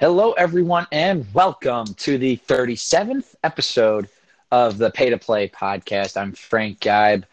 [0.00, 4.08] Hello, everyone, and welcome to the 37th episode
[4.50, 6.16] of the Pay to Play podcast.
[6.16, 7.24] I'm Frank Geib,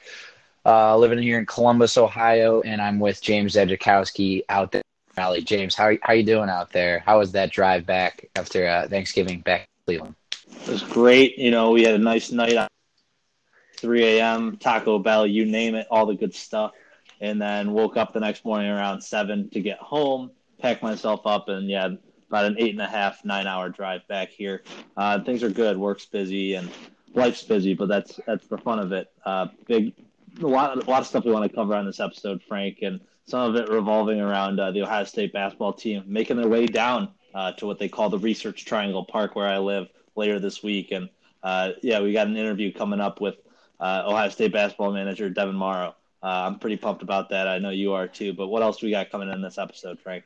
[0.66, 4.82] uh, living here in Columbus, Ohio, and I'm with James Edzikowski out there.
[5.16, 5.42] Valley.
[5.42, 7.00] James, how how you doing out there?
[7.00, 10.16] How was that drive back after uh, Thanksgiving back to Cleveland?
[10.52, 11.38] It was great.
[11.38, 12.68] You know, we had a nice night
[13.78, 16.74] 3 a.m., Taco Bell, you name it, all the good stuff.
[17.22, 21.48] And then woke up the next morning around 7 to get home, pack myself up,
[21.48, 21.92] and yeah,
[22.30, 24.64] about an eight and a half, nine hour drive back here.
[24.96, 25.78] Uh, things are good.
[25.78, 26.70] Work's busy and
[27.14, 29.12] life's busy, but that's that's the fun of it.
[29.26, 29.94] Uh, big,
[30.42, 33.00] a lot, a lot of stuff we want to cover on this episode, Frank, and
[33.26, 37.10] some of it revolving around uh, the Ohio State basketball team making their way down
[37.34, 40.92] uh, to what they call the Research Triangle Park, where I live, later this week.
[40.92, 41.10] And
[41.44, 43.36] uh, yeah, we got an interview coming up with
[43.80, 45.96] uh, Ohio State basketball manager Devin Morrow.
[46.24, 47.48] I'm pretty pumped about that.
[47.48, 48.34] I know you are too.
[48.34, 50.26] But what else we got coming in this episode, Frank?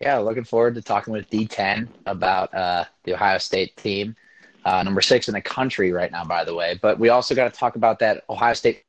[0.00, 4.14] Yeah, looking forward to talking with D10 about uh, the Ohio State team,
[4.64, 6.78] uh, number six in the country right now, by the way.
[6.80, 8.84] But we also got to talk about that Ohio State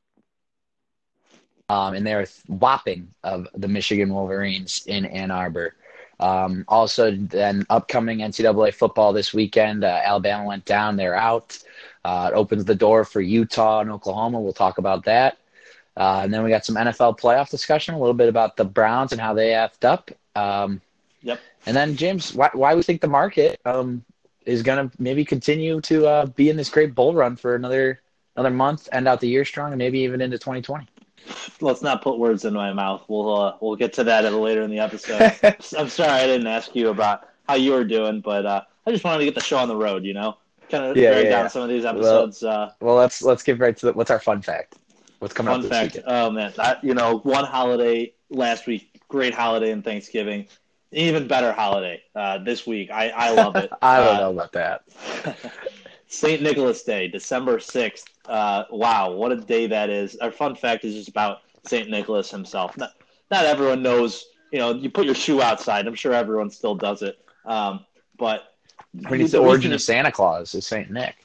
[1.67, 5.75] um, and their whopping of the Michigan Wolverines in Ann Arbor.
[6.19, 9.83] Um, also, then upcoming NCAA football this weekend.
[9.83, 11.57] Uh, Alabama went down; they're out.
[12.03, 14.39] Uh, it opens the door for Utah and Oklahoma.
[14.39, 15.37] We'll talk about that.
[15.97, 19.11] Uh, and then we got some NFL playoff discussion, a little bit about the Browns
[19.11, 20.11] and how they effed up.
[20.35, 20.81] Um,
[21.21, 21.39] Yep.
[21.65, 24.03] And then James, why, why we think the market um,
[24.45, 28.01] is going to maybe continue to uh, be in this great bull run for another
[28.35, 30.87] another month, end out the year strong, and maybe even into 2020.
[31.61, 33.03] Let's not put words in my mouth.
[33.07, 35.35] We'll uh, we'll get to that later in the episode.
[35.77, 39.03] I'm sorry I didn't ask you about how you were doing, but uh, I just
[39.03, 40.05] wanted to get the show on the road.
[40.05, 40.37] You know,
[40.69, 41.47] kind of yeah, yeah, down yeah.
[41.47, 42.41] some of these episodes.
[42.41, 44.75] Well, uh, well, let's let's get right to the, what's our fun fact.
[45.19, 45.69] What's coming fun up?
[45.69, 46.05] Fun fact.
[46.07, 50.47] Oh man, you know, one holiday last week, great holiday in Thanksgiving
[50.91, 52.89] even better holiday uh, this week.
[52.91, 53.71] I, I love it.
[53.81, 54.83] I don't uh, know about that.
[56.07, 56.41] St.
[56.41, 58.03] Nicholas Day, December 6th.
[58.25, 60.15] Uh, wow, what a day that is.
[60.17, 61.89] Our fun fact is just about St.
[61.89, 62.75] Nicholas himself.
[62.77, 62.93] Not,
[63.29, 65.85] not everyone knows, you know, you put your shoe outside.
[65.85, 67.19] I'm sure everyone still does it.
[67.45, 67.85] Um,
[68.17, 68.55] but
[69.05, 70.89] I mean, it's the origin of Santa Claus is St.
[70.89, 71.15] Nick.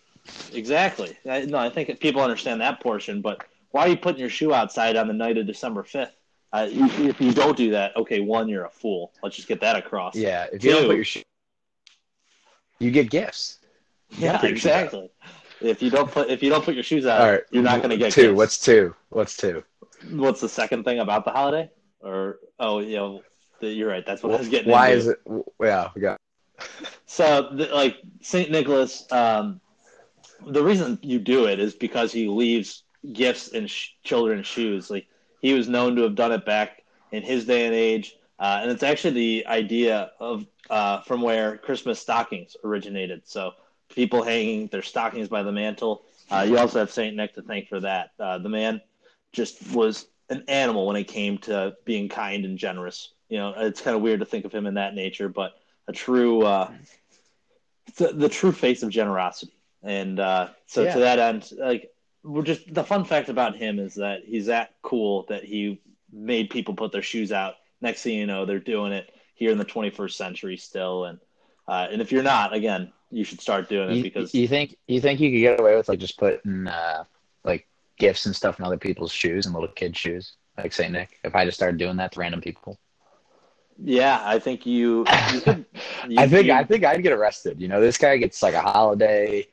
[0.53, 1.17] Exactly.
[1.29, 4.53] I, no, I think people understand that portion, but why are you putting your shoe
[4.53, 6.11] outside on the night of December 5th?
[6.55, 9.13] Uh, if you don't do that, okay, one, you're a fool.
[9.25, 10.15] Let's just get that across.
[10.15, 11.23] Yeah, if you do don't put your shoe,
[12.79, 13.59] you get gifts.
[14.11, 15.11] You yeah, exactly.
[15.61, 17.43] If you don't put if you don't put your shoes out, All right.
[17.51, 18.29] you're not going to get two.
[18.29, 18.37] Gifts.
[18.37, 18.95] What's two?
[19.09, 19.65] What's two?
[20.11, 21.71] What's the second thing about the holiday?
[21.99, 23.23] Or oh, you know,
[23.59, 24.07] you're right.
[24.07, 24.71] That's what well, I was getting.
[24.71, 24.99] Why into.
[25.01, 25.21] is it?
[25.61, 26.21] Yeah, we got.
[27.07, 29.61] so, the, like Saint Nicholas, um,
[30.47, 34.89] the reason you do it is because he leaves gifts in sh- children's shoes.
[34.89, 35.09] Like
[35.45, 38.17] he was known to have done it back in his day and age.
[38.39, 43.29] Uh, and it's actually the idea of uh, from where Christmas stockings originated.
[43.29, 43.53] So
[43.91, 46.07] people hanging their stockings by the mantle.
[46.31, 48.13] Uh, you also have Saint Nick to thank for that.
[48.19, 48.81] Uh, the man
[49.33, 53.13] just was an animal when it came to being kind and generous.
[53.29, 55.57] You know, it's kind of weird to think of him in that nature, but
[55.89, 56.71] a true, uh,
[57.97, 59.53] the, the, true face of generosity.
[59.83, 60.95] And uh, so yeah.
[60.95, 61.91] to that end, like
[62.25, 65.81] we're just the fun fact about him is that he's that cool that he
[66.11, 67.57] made people put their shoes out.
[67.81, 71.05] Next thing you know, they're doing it here in the 21st century still.
[71.05, 71.19] And
[71.69, 74.77] uh, and if you're not, again, you should start doing it you, because you think
[74.89, 77.05] you think you could get away with like just putting uh,
[77.45, 77.67] like
[77.99, 81.21] gifts and stuff in other people's shoes and little kids' shoes, like Saint Nick.
[81.25, 82.79] If I just started doing that to random people.
[83.77, 85.05] Yeah, I think you.
[85.33, 85.65] you, could,
[86.09, 87.61] you I think you, I think I'd get arrested.
[87.61, 89.47] You know, this guy gets like a holiday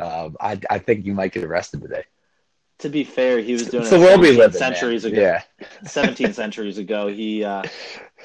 [0.00, 2.04] um, I, I think you might get arrested today.
[2.78, 5.20] To be fair, he was doing it's it the world we live centuries in, ago.
[5.20, 5.42] Yeah,
[5.84, 7.08] 17 centuries ago.
[7.08, 7.62] He uh,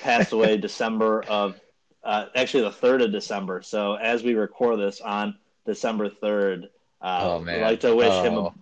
[0.01, 1.59] passed away December of,
[2.03, 3.61] uh, actually the 3rd of December.
[3.61, 6.69] So as we record this on December 3rd,
[7.01, 7.59] uh, oh, man.
[7.59, 8.23] I'd like to wish oh.
[8.23, 8.53] him a,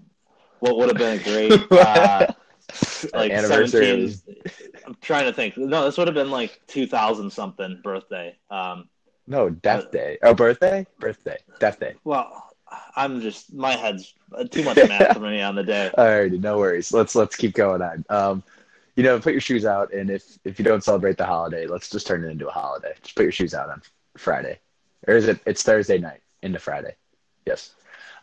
[0.60, 2.28] what would have been a great uh,
[3.14, 4.10] like anniversary.
[4.10, 4.42] 17,
[4.88, 5.58] I'm trying to think.
[5.58, 8.36] No, this would have been like 2000 something birthday.
[8.50, 8.90] Um,
[9.28, 10.18] no, death day.
[10.24, 10.86] Oh, birthday?
[11.00, 11.38] Birthday.
[11.60, 11.96] Death day.
[12.04, 12.53] Well,
[12.96, 14.14] I'm just my head's
[14.52, 15.92] too much math for me on the day.
[15.98, 16.92] Alrighty, no worries.
[16.92, 18.06] Let's let's keep going on.
[18.10, 18.44] Um,
[18.96, 21.90] you know, put your shoes out, and if if you don't celebrate the holiday, let's
[21.90, 22.94] just turn it into a holiday.
[23.02, 23.82] Just put your shoes out on
[24.18, 24.60] Friday,
[25.08, 25.40] or is it?
[25.46, 26.96] It's Thursday night into Friday.
[27.46, 27.74] Yes.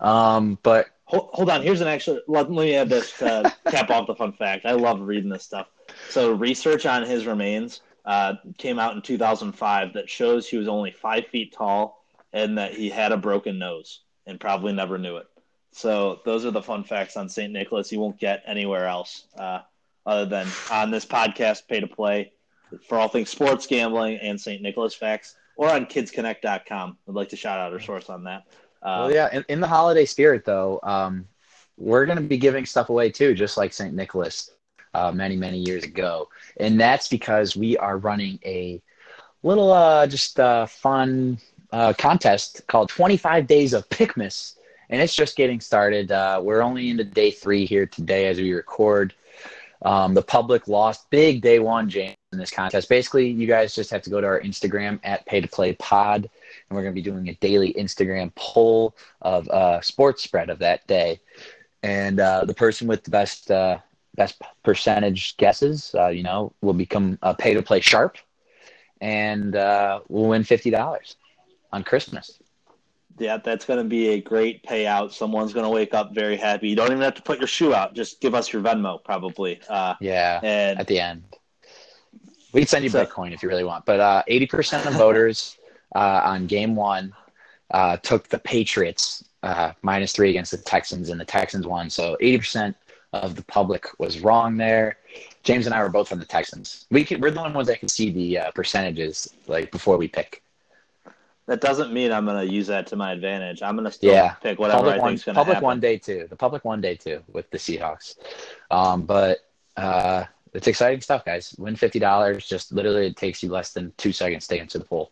[0.00, 1.62] Um, but hold, hold on.
[1.62, 2.20] Here's an actual.
[2.28, 4.64] Let, let me add this to cap off the fun fact.
[4.66, 5.66] I love reading this stuff.
[6.08, 10.92] So research on his remains uh, came out in 2005 that shows he was only
[10.92, 15.26] five feet tall and that he had a broken nose and probably never knew it.
[15.72, 17.52] So those are the fun facts on St.
[17.52, 19.60] Nicholas you won't get anywhere else uh,
[20.06, 22.32] other than on this podcast, Pay to Play,
[22.88, 24.62] for all things sports gambling and St.
[24.62, 26.96] Nicholas facts, or on kidsconnect.com.
[27.08, 28.46] I'd like to shout out our source on that.
[28.82, 31.26] Uh, well, yeah, in, in, the holiday spirit, though, um,
[31.76, 33.94] we're going to be giving stuff away too, just like St.
[33.94, 34.50] Nicholas
[34.94, 36.28] uh, many, many years ago.
[36.56, 38.80] And that's because we are running a
[39.42, 41.38] little uh, just uh, fun
[41.72, 44.56] uh, contest called 25 Days of Pickmas.
[44.88, 46.10] And it's just getting started.
[46.10, 49.14] Uh, we're only into day three here today as we record.
[49.82, 52.88] Um, the public lost big day one, James, in this contest.
[52.88, 56.22] Basically, you guys just have to go to our Instagram at Pay to Play Pod,
[56.24, 60.58] and we're going to be doing a daily Instagram poll of uh, sports spread of
[60.58, 61.20] that day.
[61.82, 63.78] And uh, the person with the best uh,
[64.16, 68.18] best percentage guesses, uh, you know, will become a Pay to Play Sharp,
[69.00, 71.16] and uh, we'll win fifty dollars
[71.72, 72.40] on Christmas.
[73.18, 75.12] Yeah, that's going to be a great payout.
[75.12, 76.68] Someone's going to wake up very happy.
[76.68, 77.94] You don't even have to put your shoe out.
[77.94, 79.60] Just give us your Venmo, probably.
[79.68, 81.24] Uh, yeah, and at the end,
[82.52, 83.84] we can send you so, Bitcoin if you really want.
[83.84, 85.58] But uh, eighty percent of voters
[85.94, 87.12] uh, on game one
[87.70, 91.90] uh, took the Patriots uh, minus three against the Texans, and the Texans won.
[91.90, 92.74] So eighty percent
[93.12, 94.96] of the public was wrong there.
[95.42, 96.86] James and I were both from the Texans.
[96.90, 100.06] We can, we're the only ones that can see the uh, percentages like before we
[100.06, 100.42] pick
[101.50, 103.60] that doesn't mean I'm going to use that to my advantage.
[103.60, 104.34] I'm going to still yeah.
[104.34, 105.54] pick whatever public I think is going to happen.
[105.54, 106.26] Public one day too.
[106.30, 108.14] The public one day too with the Seahawks.
[108.70, 109.38] Um, but
[109.76, 111.52] uh, it's exciting stuff, guys.
[111.58, 112.46] Win fifty dollars.
[112.46, 115.10] Just literally, it takes you less than two seconds to answer the poll.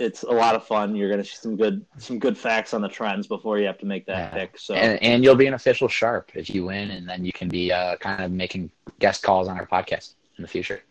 [0.00, 0.96] It's a lot of fun.
[0.96, 3.78] You're going to see some good some good facts on the trends before you have
[3.78, 4.40] to make that yeah.
[4.40, 4.58] pick.
[4.58, 7.48] So and, and, you'll be an official sharp if you win, and then you can
[7.48, 10.82] be uh, kind of making guest calls on our podcast in the future.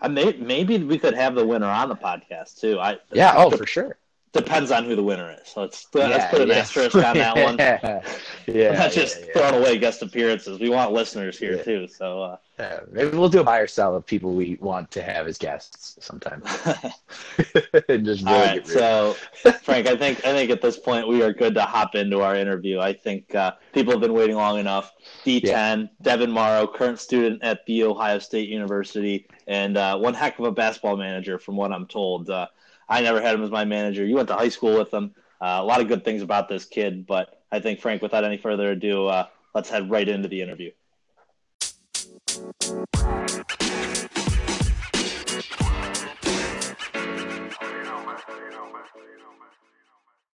[0.00, 2.78] I may, maybe we could have the winner on the podcast too.
[2.78, 3.98] I yeah, oh for sure.
[4.32, 5.52] Depends on who the winner is.
[5.56, 6.54] Let's yeah, let's put an yeah.
[6.54, 7.58] asterisk on that one.
[8.46, 10.60] yeah, not just yeah, throwing away guest appearances.
[10.60, 11.88] We want listeners here too.
[11.88, 15.02] So uh, yeah, maybe we'll do a buy or sell of people we want to
[15.02, 16.44] have as guests sometime.
[17.88, 19.14] really All right, so
[19.62, 22.36] Frank, I think I think at this point we are good to hop into our
[22.36, 22.78] interview.
[22.78, 24.92] I think uh, people have been waiting long enough.
[25.24, 30.44] D10, Devin Morrow, current student at the Ohio State University, and uh, one heck of
[30.44, 32.30] a basketball manager, from what I'm told.
[32.92, 34.04] I never had him as my manager.
[34.04, 35.14] You went to high school with him.
[35.40, 38.36] Uh, a lot of good things about this kid, but I think Frank, without any
[38.36, 40.72] further ado, uh, let's head right into the interview.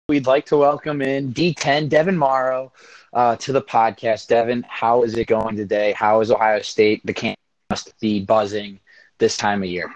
[0.09, 2.73] We'd like to welcome in D10 Devin Morrow
[3.13, 4.29] uh, to the podcast.
[4.29, 5.93] Devin, how is it going today?
[5.93, 7.03] How is Ohio State?
[7.05, 7.39] The camp
[7.69, 8.81] must be buzzing
[9.19, 9.91] this time of year.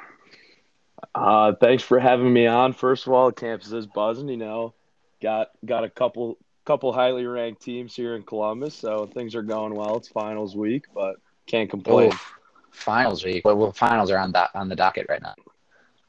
[1.15, 2.73] Uh, thanks for having me on.
[2.73, 4.29] First of all, the campus is buzzing.
[4.29, 4.75] You know,
[5.21, 9.75] got got a couple couple highly ranked teams here in Columbus, so things are going
[9.75, 9.97] well.
[9.97, 11.17] It's finals week, but
[11.47, 12.09] can't complain.
[12.09, 12.35] Oof.
[12.71, 13.45] Finals week.
[13.45, 15.35] What, what finals are on that on the docket right now?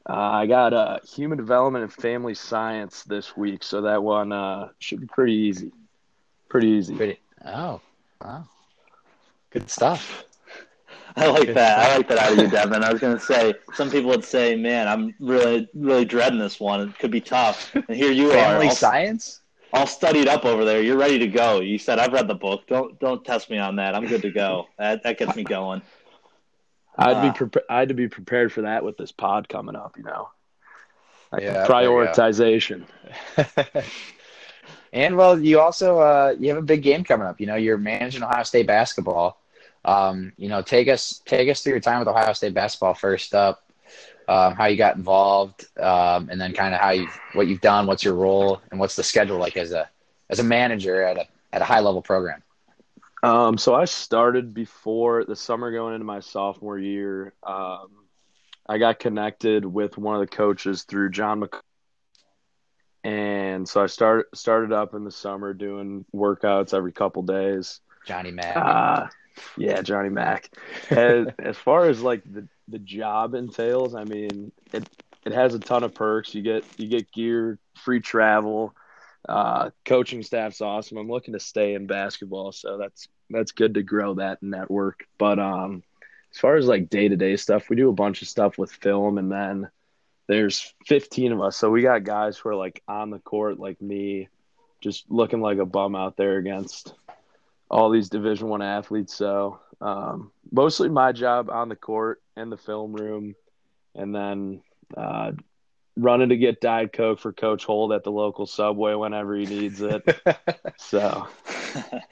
[0.08, 4.68] Uh, I got uh, human development and family science this week, so that one uh,
[4.78, 5.72] should be pretty easy.
[6.48, 6.94] Pretty easy.
[6.94, 7.20] Pretty.
[7.44, 7.80] Oh,
[8.20, 8.44] wow.
[9.50, 10.24] Good stuff.
[11.16, 11.78] I like that.
[11.78, 12.82] I like that out of you, Devin.
[12.82, 16.58] I was going to say, some people would say, "Man, I'm really, really dreading this
[16.58, 16.80] one.
[16.88, 19.40] It could be tough." And here you Family are, family science,
[19.72, 20.82] all studied up over there.
[20.82, 21.60] You're ready to go.
[21.60, 22.66] You said, "I've read the book.
[22.66, 23.94] Don't, don't test me on that.
[23.94, 25.82] I'm good to go." That, that gets me going.
[26.96, 27.64] I'd uh, be prepared.
[27.68, 29.96] I had to be prepared for that with this pod coming up.
[29.96, 30.30] You know,
[31.30, 32.84] like yeah, prioritization.
[34.92, 37.40] and well, you also uh, you have a big game coming up.
[37.40, 39.41] You know, you're managing Ohio State basketball.
[39.84, 43.34] Um, you know, take us take us through your time with Ohio State basketball first
[43.34, 43.64] up.
[44.28, 47.86] Um, how you got involved, um, and then kind of how you what you've done,
[47.86, 49.88] what's your role, and what's the schedule like as a
[50.30, 52.42] as a manager at a at a high level program.
[53.22, 57.34] Um, so I started before the summer going into my sophomore year.
[57.42, 57.88] Um,
[58.68, 61.54] I got connected with one of the coaches through John Mc,
[63.04, 67.80] and so I started started up in the summer doing workouts every couple days.
[68.06, 68.56] Johnny Mack.
[68.56, 69.06] Uh,
[69.56, 70.50] yeah, Johnny Mack.
[70.90, 74.88] As, as far as like the, the job entails, I mean, it
[75.24, 76.34] it has a ton of perks.
[76.34, 78.74] You get you get gear, free travel,
[79.28, 80.98] uh, coaching staff's awesome.
[80.98, 85.06] I'm looking to stay in basketball, so that's that's good to grow that network.
[85.18, 85.82] But um,
[86.32, 88.72] as far as like day to day stuff, we do a bunch of stuff with
[88.72, 89.70] film, and then
[90.28, 93.80] there's 15 of us, so we got guys who are like on the court, like
[93.80, 94.28] me,
[94.80, 96.94] just looking like a bum out there against
[97.72, 99.14] all these Division One athletes.
[99.14, 103.34] So um, mostly my job on the court and the film room,
[103.94, 104.62] and then
[104.96, 105.32] uh,
[105.96, 109.80] running to get Diet Coke for Coach Holt at the local Subway whenever he needs
[109.80, 110.04] it.
[110.76, 111.26] so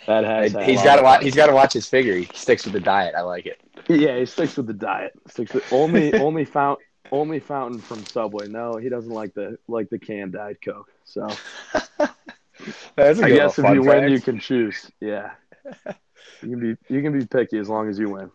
[0.07, 1.23] that has he's got to watch.
[1.23, 2.17] He's got to watch his figure.
[2.17, 3.14] He sticks with the diet.
[3.14, 3.61] I like it.
[3.88, 5.12] Yeah, he sticks with the diet.
[5.29, 6.79] Sticks with only only found
[7.12, 8.49] only fountain from Subway.
[8.49, 10.90] No, he doesn't like the like the canned diet Coke.
[11.05, 11.29] So
[12.97, 14.90] That's a I guess if you win, you can choose.
[15.00, 15.31] Yeah,
[16.43, 18.31] you can be you can be picky as long as you win.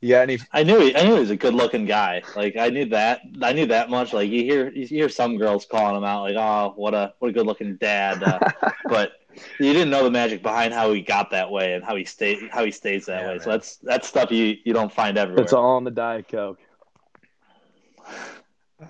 [0.00, 2.24] Yeah, any I knew he, I knew he was a good looking guy.
[2.34, 3.20] Like I knew that.
[3.42, 4.12] I knew that much.
[4.12, 7.28] Like you hear you hear some girls calling him out, like, "Oh, what a what
[7.28, 8.40] a good looking dad," uh,
[8.88, 9.12] but
[9.58, 12.48] you didn't know the magic behind how he got that way and how he stayed
[12.52, 13.38] how he stays that Yeah, way.
[13.38, 15.52] So that's that's stuff you you don't find everywhere.
[15.52, 16.60] It's all in the diet Coke.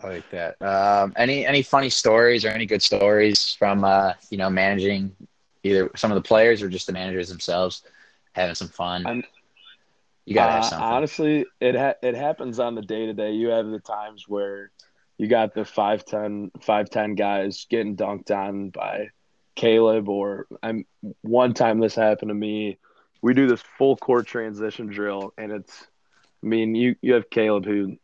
[0.02, 0.60] I like that.
[0.62, 5.14] Um, any any funny stories or any good stories from uh, you know managing
[5.64, 7.82] either some of the players or just the managers themselves
[8.32, 9.04] having some fun?
[9.06, 9.24] I'm-
[10.26, 10.88] you gotta have Uh, something.
[10.88, 13.32] honestly, it ha- it happens on the day to day.
[13.32, 14.70] You have the times where
[15.18, 19.10] you got the 5'10", 5'10 guys getting dunked on by
[19.56, 20.86] Kaleb, or I'm
[21.20, 22.78] one time this happened to me.
[23.20, 25.86] We do this full court transition drill, and it's,
[26.42, 27.98] I mean, you you have Kaleb who,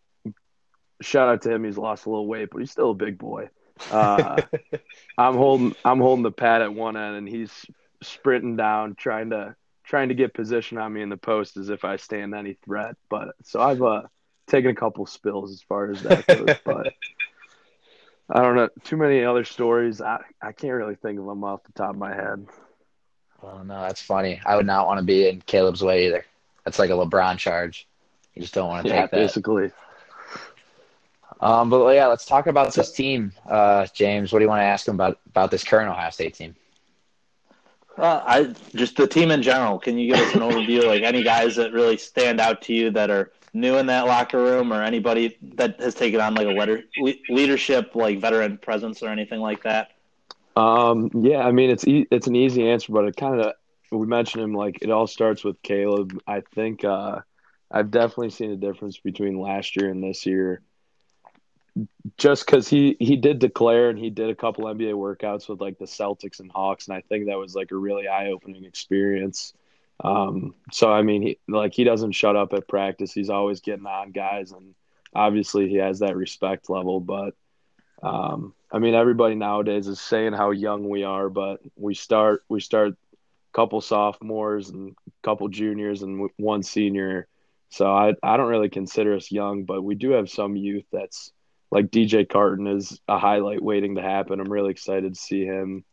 [1.00, 3.48] shout out to him, he's lost a little weight, but he's still a big boy.
[3.88, 4.42] Uh,
[5.16, 7.66] I'm holding I'm holding the pad at one end, and he's
[8.02, 11.84] sprinting down, trying to trying to get position on me in the post as if
[11.84, 12.96] I stand any threat.
[13.08, 14.02] But so I've uh,
[14.48, 16.56] taken a couple spills as far as that goes.
[16.64, 16.94] but
[18.28, 20.00] I don't know too many other stories.
[20.00, 22.46] I I can't really think of them off the top of my head.
[23.42, 24.40] Oh no, that's funny.
[24.44, 26.24] I would not want to be in Kaleb's way either.
[26.64, 27.88] That's like a LeBron charge.
[28.34, 29.16] You just don't want to Yeah, take that.
[29.16, 29.72] basically.
[31.40, 34.32] Um, but yeah, let's talk about this team, uh, James.
[34.32, 36.54] What do you want to ask him about about this current Ohio State team?
[37.96, 39.78] Uh, I just the team in general.
[39.78, 40.84] Can you give us an overview?
[40.84, 44.38] Like any guys that really stand out to you that are new in that locker
[44.38, 49.02] room, or anybody that has taken on like a leader, le- leadership, like veteran presence,
[49.02, 49.92] or anything like that?
[50.56, 53.54] Um, yeah, I mean it's e- it's an easy answer, but it kind of
[53.90, 56.18] we mentioned him like it all starts with Kaleb.
[56.26, 57.20] I think uh,
[57.70, 60.62] I've definitely seen a difference between last year and this year.
[62.16, 65.78] Just because he he did declare and he did a couple NBA workouts with like
[65.78, 69.52] the Celtics and Hawks, and I think that was like a really eye opening experience.
[70.02, 73.12] Um, so I mean, he, like he doesn't shut up at practice.
[73.12, 74.74] He's always getting on guys, and
[75.14, 77.00] obviously he has that respect level.
[77.00, 77.34] But
[78.02, 82.60] um, I mean, everybody nowadays is saying how young we are, but we start we
[82.60, 87.26] start a couple sophomores and a couple juniors and one senior.
[87.68, 91.32] So I I don't really consider us young, but we do have some youth that's
[91.70, 94.40] like DJ Carton is a highlight waiting to happen.
[94.40, 95.84] I'm really excited to see him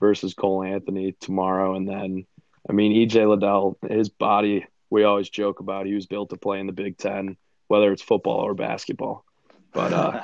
[0.00, 2.26] versus Cole Anthony tomorrow, and then
[2.68, 5.86] I mean EJ Liddell, his body we always joke about.
[5.86, 7.36] He was built to play in the Big Ten,
[7.68, 9.24] whether it's football or basketball.
[9.72, 10.22] But uh,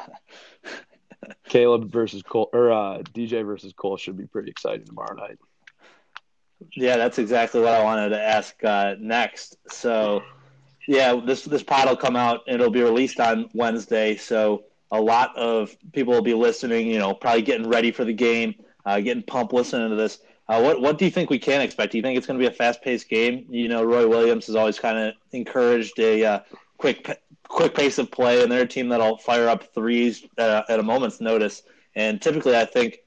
[1.49, 5.39] Kaleb versus Cole or uh, DJ versus Cole should be pretty exciting tomorrow night.
[6.73, 9.57] Yeah, that's exactly what I wanted to ask uh, next.
[9.71, 10.23] So,
[10.87, 14.17] yeah, this this pod will come out it'll be released on Wednesday.
[14.17, 16.87] So a lot of people will be listening.
[16.87, 18.55] You know, probably getting ready for the game,
[18.85, 20.21] uh, getting pumped listening to this.
[20.49, 21.93] Uh, what what do you think we can expect?
[21.93, 23.47] Do you think it's going to be a fast paced game?
[23.51, 26.41] You know, Roy Williams has always kind of encouraged a uh,
[26.79, 30.81] quick quick pace of play, and they're a team that'll fire up threes uh, at
[30.81, 31.63] a moment's notice.
[31.95, 33.01] And typically, I think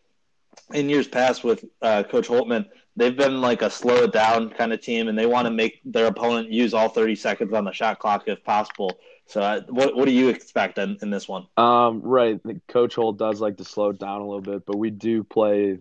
[0.73, 4.73] in years past with uh, Coach Holtmann, they've been like a slow it down kind
[4.73, 7.71] of team, and they want to make their opponent use all 30 seconds on the
[7.71, 8.97] shot clock if possible.
[9.31, 11.47] So, uh, what what do you expect in, in this one?
[11.55, 12.37] Um, right.
[12.67, 15.79] Coach Holt does like to slow down a little bit, but we do play.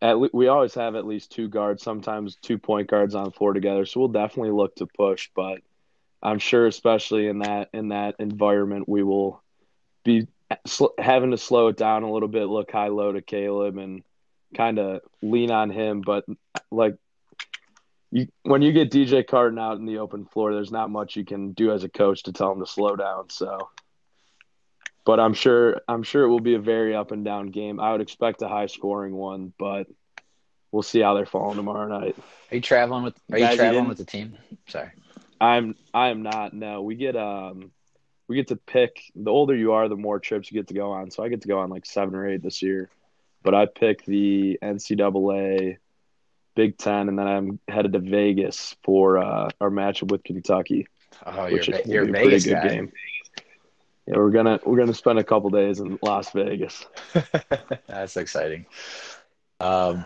[0.00, 3.30] At le- we always have at least two guards, sometimes two point guards on the
[3.30, 3.84] floor together.
[3.84, 5.60] So we'll definitely look to push, but
[6.22, 9.42] I'm sure, especially in that in that environment, we will
[10.02, 10.26] be
[10.66, 14.02] sl- having to slow it down a little bit, look high low to Kaleb, and
[14.56, 16.00] kind of lean on him.
[16.00, 16.24] But
[16.70, 16.96] like
[18.10, 21.24] you, when you get DJ Carton out in the open floor, there's not much you
[21.24, 23.28] can do as a coach to tell him to slow down.
[23.30, 23.68] So
[25.08, 27.80] but I'm sure I'm sure it will be a very up and down game.
[27.80, 29.86] I would expect a high scoring one, but
[30.70, 32.14] we'll see how they're falling tomorrow night.
[32.50, 33.18] Are you traveling with?
[33.32, 34.36] Are you you traveling didn't- with the team?
[34.66, 34.90] Sorry.
[35.40, 36.52] I'm I am not.
[36.52, 37.70] No, we get um
[38.28, 39.00] we get to pick.
[39.14, 41.10] The older you are, the more trips you get to go on.
[41.10, 42.90] So I get to go on like seven or eight this year,
[43.42, 45.78] but I pick the NCAA
[46.58, 50.88] Big Ten, and then I'm headed to Vegas for uh, our matchup with Kentucky,
[51.24, 52.68] Oh, you're which a- will you're a be a pretty Vegas good guy.
[52.68, 52.92] game.
[54.08, 56.84] Yeah, we're gonna we're gonna spend a couple days in Las Vegas.
[57.86, 58.66] That's exciting.
[59.60, 60.04] Um,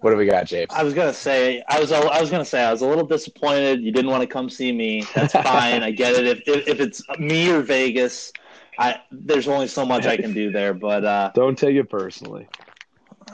[0.00, 0.68] what do we got, James?
[0.70, 3.82] I was gonna say I was I was gonna say I was a little disappointed.
[3.82, 5.04] You didn't want to come see me.
[5.14, 5.82] That's fine.
[5.82, 6.26] I get it.
[6.26, 8.32] If, if if it's me or Vegas,
[8.78, 10.72] I there's only so much I can do there.
[10.72, 12.46] But uh, Don't take it personally.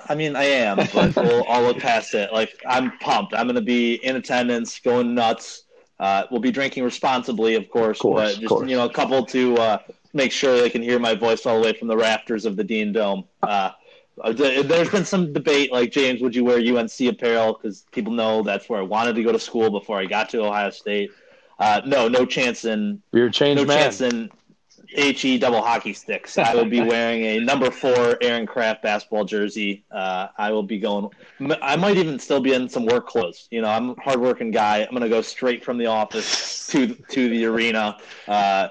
[0.09, 2.33] I mean, I am, but we'll, I'll look past it.
[2.33, 3.35] Like I'm pumped.
[3.35, 5.65] I'm gonna be in attendance, going nuts,
[5.99, 8.69] Uh, we'll be drinking responsibly, of course, Of course, but just course.
[8.71, 9.79] you know, a couple to uh,
[10.13, 12.65] make sure they can hear my voice all the way from the rafters of the
[12.65, 13.25] Dean Dome.
[13.43, 13.71] Uh,
[14.23, 17.53] uh, there's been some debate, like James, would you wear UNC apparel?
[17.55, 20.43] Because people know that's where I wanted to go to school before I got to
[20.45, 21.11] Ohio State.
[21.59, 23.79] Uh, no, no chance in You're a changed no man.
[23.79, 24.31] chance in
[24.89, 26.39] he double hockey sticks.
[26.39, 29.85] I will be wearing a number four Aaron Craft basketball jersey.
[29.91, 31.11] Uh, I will be going.
[31.63, 33.49] I might even still be in some work clothes.
[33.51, 34.85] You know, I'm a hardworking guy.
[34.85, 37.99] I'm gonna go straight from the office to to the arena.
[38.27, 38.69] Uh,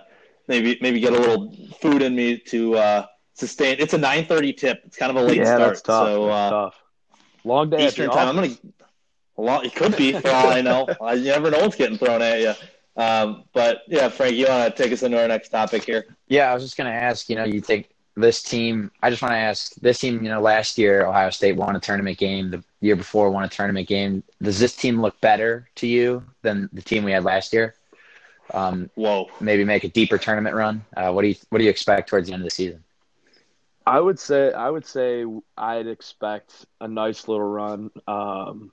[0.48, 3.78] maybe maybe get a little food in me to uh, sustain.
[3.80, 4.82] It's a 9:30 tip.
[4.86, 5.60] It's kind of a late yeah, start.
[5.60, 6.08] that's tough.
[6.08, 6.76] So that's uh, tough.
[7.44, 8.30] Long day Eastern time.
[8.30, 8.56] I'm gonna.
[9.64, 10.88] It could be for all I know.
[11.02, 12.54] I, you never know what's getting thrown at you.
[12.98, 16.06] Um, but yeah, Frank, you want to take us into our next topic here?
[16.28, 19.22] Yeah, I was just going to ask, you know, you think this team, I just
[19.22, 22.52] want to ask this team, you know, last year Ohio State won a tournament game,
[22.52, 24.24] the year before won a tournament game.
[24.42, 27.76] Does this team look better to you than the team we had last year?
[28.54, 29.30] Um, Whoa.
[29.42, 30.86] maybe make a deeper tournament run.
[30.96, 32.84] Uh, what do you what do you expect towards the end of the season?
[33.88, 35.26] I would say I would say
[35.58, 37.90] I'd expect a nice little run.
[38.08, 38.72] Um,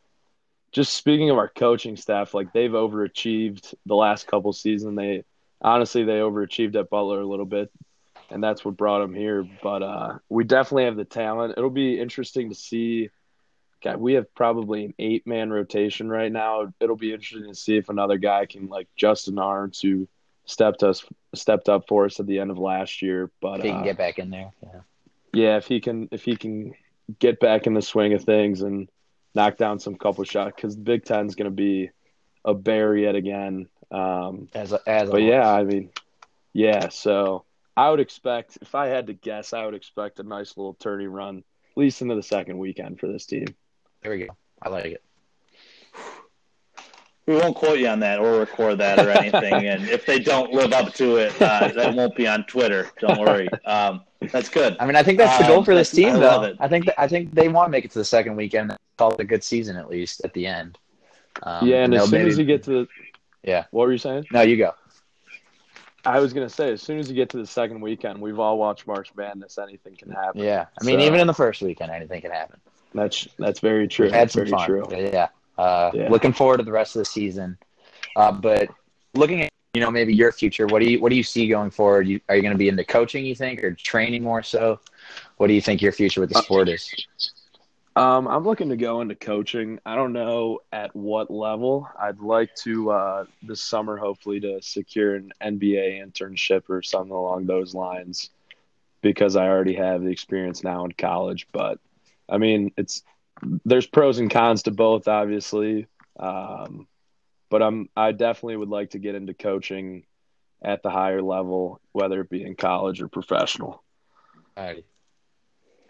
[0.72, 4.96] just speaking of our coaching staff, like they've overachieved the last couple seasons.
[4.96, 5.24] They
[5.60, 7.70] honestly they overachieved at Butler a little bit,
[8.30, 9.46] and that's what brought them here.
[9.62, 11.54] But uh, we definitely have the talent.
[11.56, 13.10] It'll be interesting to see.
[13.84, 16.72] God, we have probably an eight man rotation right now.
[16.80, 20.08] It'll be interesting to see if another guy can like Justin Ahrens who
[20.46, 23.30] stepped us stepped up for us at the end of last year.
[23.40, 24.52] But If he uh, can get back in there.
[24.62, 24.80] Yeah.
[25.32, 26.74] yeah, if he can if he can
[27.18, 28.88] get back in the swing of things and
[29.34, 31.90] knock down some couple shots because the Big Ten's going to be
[32.44, 33.68] a bear yet again.
[33.90, 35.90] Um, As a, as but yeah, I mean,
[36.52, 36.88] yeah.
[36.88, 37.44] So
[37.76, 41.06] I would expect if I had to guess, I would expect a nice little tourney
[41.06, 43.46] run at least into the second weekend for this team.
[44.02, 44.36] there we go.
[44.60, 45.02] I like it.
[47.32, 49.54] We won't quote you on that or record that or anything.
[49.66, 52.90] and if they don't live up to it, uh, that won't be on Twitter.
[53.00, 53.48] Don't worry.
[53.64, 54.76] Um, that's good.
[54.78, 56.48] I mean, I think that's the goal Um, for this that's- team, I love though.
[56.48, 56.56] it.
[56.60, 58.76] I think that, I think they want to make it to the second weekend.
[58.98, 60.76] Call it a good season at least at the end.
[61.42, 62.88] Um, yeah, and as soon maybe- as you get to the
[63.42, 63.64] Yeah.
[63.70, 64.26] what were you saying?
[64.30, 64.74] no, you go.
[66.04, 68.58] I was gonna say as soon as you get to the second weekend, we've all
[68.58, 69.56] watched March Madness.
[69.56, 70.42] Anything can happen.
[70.42, 72.60] Yeah, I mean, So- even in the first weekend, anything can happen.
[72.94, 74.06] That's that's very true.
[74.10, 74.66] Had That's some very fun.
[74.66, 74.84] true.
[74.90, 75.28] Yeah.
[75.58, 76.08] Uh, Yeah.
[76.08, 77.58] Looking forward to the rest of the season.
[78.16, 78.68] Uh, but
[79.14, 81.70] looking at you know maybe your future, what do you what do you see going
[81.70, 82.06] forward?
[82.06, 83.24] You, are you going to be into coaching?
[83.24, 84.80] You think, or training more so?
[85.36, 86.90] What do you think your future with the sport is?
[87.94, 89.78] Um, I'm looking to go into coaching.
[89.84, 91.88] I don't know at what level.
[91.98, 97.46] I'd like to uh, this summer, hopefully, to secure an NBA internship or something along
[97.46, 98.30] those lines,
[99.02, 101.48] because I already have the experience now in college.
[101.52, 101.80] But
[102.30, 103.02] I mean, it's
[103.64, 105.86] there's pros and cons to both, obviously.
[106.18, 106.86] Um,
[107.50, 110.04] but I'm I definitely would like to get into coaching
[110.62, 113.82] at the higher level, whether it be in college or professional.
[114.56, 114.84] Alrighty.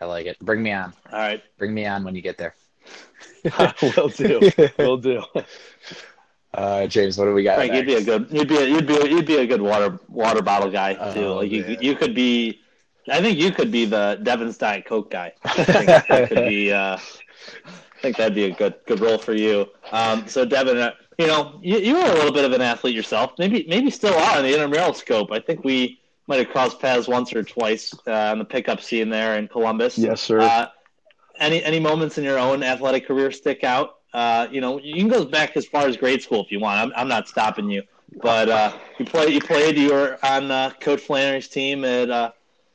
[0.00, 0.38] I like it.
[0.40, 0.92] Bring me on.
[1.12, 1.42] All right.
[1.58, 2.54] Bring me on when you get there.
[3.96, 4.50] will do.
[4.78, 5.22] Will do.
[6.54, 7.56] Uh, James, what do we got?
[7.56, 9.62] Frank, you'd be a good you'd be a, you'd be a, you'd be a good
[9.62, 11.26] water water bottle guy too.
[11.26, 11.78] Oh, like you man.
[11.80, 12.60] you could be.
[13.08, 15.32] I think you could be the Devin's Diet Coke guy.
[15.44, 16.72] I think that could be.
[16.72, 16.98] Uh,
[17.66, 19.66] I think that'd be a good good role for you.
[19.92, 22.94] Um, so Devin, uh, you know, you, you were a little bit of an athlete
[22.94, 23.33] yourself.
[23.38, 25.31] Maybe maybe still are in the intramural scope.
[25.31, 29.09] I think we might have crossed paths once or twice uh, on the pickup scene
[29.09, 29.98] there in Columbus.
[29.98, 30.40] Yes, sir.
[30.40, 30.66] Uh,
[31.38, 33.98] any any moments in your own athletic career stick out?
[34.12, 36.78] Uh, you know, you can go back as far as grade school if you want.
[36.78, 37.83] I'm, I'm not stopping you.
[38.20, 39.78] But uh, you play you played.
[39.78, 42.33] You were on uh, Coach Flannery's team at uh,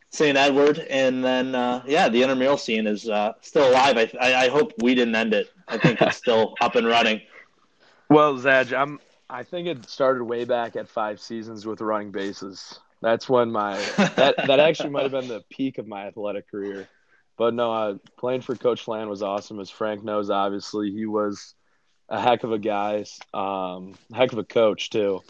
[0.10, 0.38] St.
[0.38, 3.98] Edward, and then uh, yeah, the intramural scene is uh, still alive.
[3.98, 5.52] I, I I hope we didn't end it.
[5.68, 7.22] I think it's still up and running.
[8.10, 9.00] Well, Zaj, I'm.
[9.30, 12.80] I think it started way back at five seasons with running bases.
[13.02, 13.76] That's when my
[14.16, 16.88] that that actually might have been the peak of my athletic career.
[17.38, 19.60] But no, uh, playing for Coach Flan was awesome.
[19.60, 21.54] As Frank knows, obviously he was
[22.10, 25.22] a heck of a guy, um, heck of a coach too.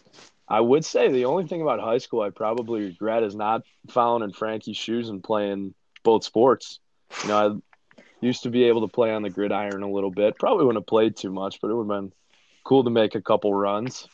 [0.49, 4.23] I would say the only thing about high school I probably regret is not following
[4.23, 6.79] in Frankie's shoes and playing both sports.
[7.23, 7.61] You know,
[7.97, 10.39] I used to be able to play on the gridiron a little bit.
[10.39, 12.13] Probably wouldn't have played too much, but it would have been
[12.63, 14.07] cool to make a couple runs,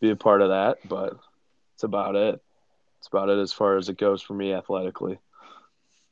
[0.00, 0.78] be a part of that.
[0.88, 1.16] But
[1.74, 2.40] it's about it.
[2.98, 5.18] It's about it as far as it goes for me athletically.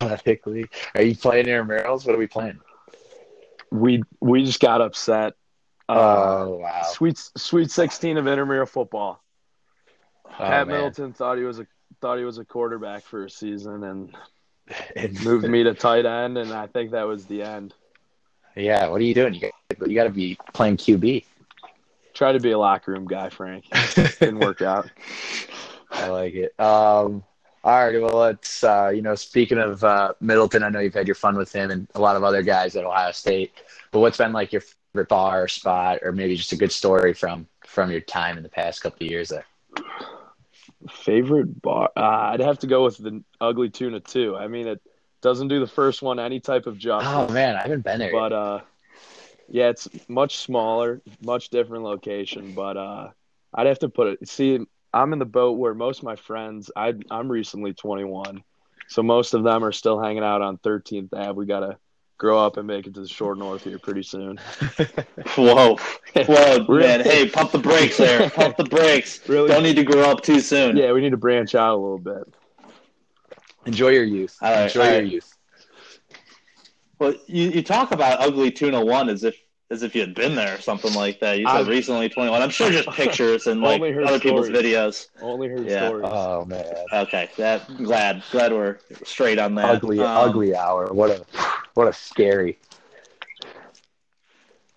[0.01, 0.67] athletically.
[0.95, 2.07] Are you playing intramurals?
[2.07, 2.61] What are we playing?
[3.71, 5.35] We we just got upset.
[5.89, 6.83] Uh, oh wow!
[6.93, 9.23] Sweet Sweet Sixteen of intramural football.
[10.39, 10.77] Oh, Pat man.
[10.77, 11.67] Middleton thought he was a
[12.01, 14.17] thought he was a quarterback for a season and
[14.97, 17.75] It- moved me to tight end, and I think that was the end.
[18.57, 19.35] Yeah, what are you doing?
[19.35, 21.25] You got, you got to be playing QB.
[22.15, 23.65] try to be a locker room guy, Frank.
[23.95, 24.91] Didn't work out.
[25.91, 26.59] I like it.
[26.59, 27.23] Um,
[27.63, 28.01] all right.
[28.01, 31.37] Well, let's, uh, you know, speaking of uh, Middleton, I know you've had your fun
[31.37, 33.53] with him and a lot of other guys at Ohio State.
[33.93, 34.63] But what's been like your
[34.93, 38.43] favorite bar or spot, or maybe just a good story from from your time in
[38.43, 39.47] the past couple of years there?
[40.89, 41.91] Favorite bar?
[41.97, 44.37] Uh, I'd have to go with the Ugly Tuna too.
[44.37, 44.81] I mean, it
[45.21, 47.13] doesn't do the first one any type of justice.
[47.13, 48.13] Oh man, I haven't been there.
[48.13, 48.61] But uh,
[49.49, 52.55] yeah, it's much smaller, much different location.
[52.55, 53.09] But uh,
[53.53, 54.29] I'd have to put it.
[54.29, 54.59] See,
[54.93, 56.71] I'm in the boat where most of my friends.
[56.75, 58.43] I I'm recently 21,
[58.89, 61.33] so most of them are still hanging out on 13th Ave.
[61.33, 61.79] We gotta
[62.21, 64.37] grow up and make it to the short north here pretty soon.
[65.37, 65.77] Whoa,
[66.15, 67.01] whoa, man!
[67.01, 68.29] Hey, pump the brakes there.
[68.35, 69.27] Pump the brakes.
[69.29, 69.49] Really?
[69.49, 70.77] Don't need to grow up too soon.
[70.77, 72.23] Yeah, we need to branch out a little bit.
[73.65, 74.37] Enjoy your youth.
[74.43, 75.13] All right, Enjoy all your right.
[75.13, 75.37] youth.
[76.99, 79.35] Well, you, you talk about ugly tuna one as if
[79.71, 81.39] as if you had been there or something like that.
[81.39, 82.43] You said I've- recently twenty one.
[82.43, 85.07] I'm sure just pictures and like Only heard other people's videos.
[85.23, 85.87] Only heard Yeah.
[85.87, 86.07] stories.
[86.11, 89.67] Oh man, Okay, that glad glad we're straight on that.
[89.67, 90.93] ugly, Um, ugly hour.
[90.93, 91.25] What a,
[91.75, 92.59] what a scary.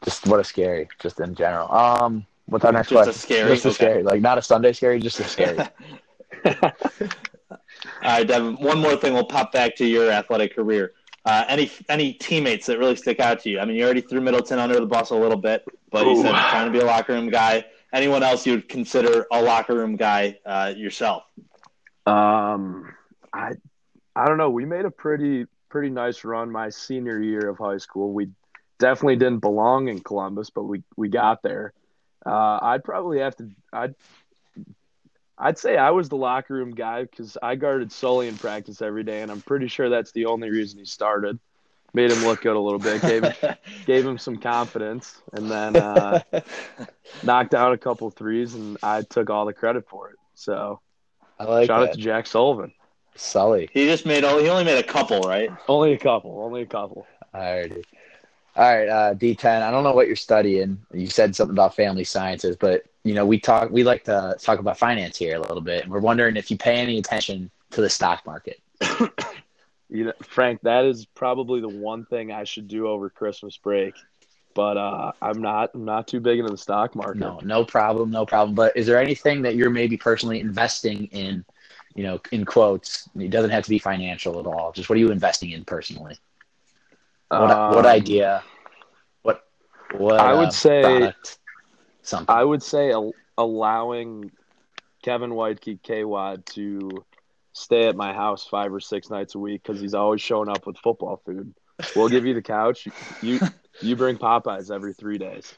[0.04, 1.72] Just what a scary, just in general.
[1.72, 3.20] Um, what's our next Just a question?
[3.22, 3.76] scary, Just a okay.
[3.76, 5.58] scary, like not a Sunday scary, just a scary.
[6.46, 6.70] All
[8.04, 8.56] right, Devin.
[8.58, 9.14] One more thing.
[9.14, 10.92] We'll pop back to your athletic career.
[11.26, 13.60] Uh, any any teammates that really stick out to you?
[13.60, 16.32] I mean, you already threw Middleton under the bus a little bit, but you said
[16.32, 16.50] Ooh.
[16.50, 17.66] trying to be a locker room guy.
[17.94, 21.24] Anyone else you would consider a locker room guy uh, yourself?
[22.06, 22.94] Um,
[23.32, 23.54] I,
[24.16, 24.50] I don't know.
[24.50, 28.12] We made a pretty pretty nice run my senior year of high school.
[28.12, 28.30] We
[28.80, 31.72] definitely didn't belong in Columbus, but we we got there.
[32.26, 33.50] Uh, I'd probably have to.
[33.72, 33.96] I'd
[35.38, 39.04] I'd say I was the locker room guy because I guarded Sully in practice every
[39.04, 41.40] day, and I'm pretty sure that's the only reason he started.
[41.96, 46.22] Made him look good a little bit, gave gave him some confidence, and then uh,
[47.24, 50.18] knocked out a couple threes, and I took all the credit for it.
[50.34, 50.80] So
[51.40, 51.90] I like shout that.
[51.90, 52.74] out to Jack Sullivan.
[53.16, 53.70] Sully.
[53.74, 55.52] he just made he only made a couple, right?
[55.68, 56.42] Only a couple.
[56.44, 57.06] Only a couple.
[57.34, 57.84] Alrighty.
[58.56, 59.62] All right, uh, D10.
[59.64, 60.80] I don't know what you're studying.
[60.94, 63.70] You said something about family sciences, but you know we talk.
[63.70, 66.58] We like to talk about finance here a little bit, and we're wondering if you
[66.58, 68.60] pay any attention to the stock market.
[69.90, 73.94] You know, Frank, that is probably the one thing I should do over Christmas break.
[74.56, 75.70] But uh, I'm not.
[75.76, 77.18] I'm not too big into the stock market.
[77.20, 78.56] No, no problem, no problem.
[78.56, 81.46] But is there anything that you're maybe personally investing in?
[81.94, 84.72] You know, in quotes, it doesn't have to be financial at all.
[84.72, 86.18] Just what are you investing in personally?
[87.28, 88.44] What, what Um, idea?
[89.22, 89.44] What?
[89.96, 90.20] What?
[90.20, 91.38] I would uh, say- product?
[92.04, 92.34] Something.
[92.34, 94.32] I would say al- allowing
[95.04, 97.06] Kevin Whitekey KWAD to
[97.54, 100.66] stay at my house five or six nights a week because he's always showing up
[100.66, 101.54] with football food.
[101.96, 102.88] We'll give you the couch.
[103.22, 103.40] You
[103.82, 105.54] you bring Popeyes every three days.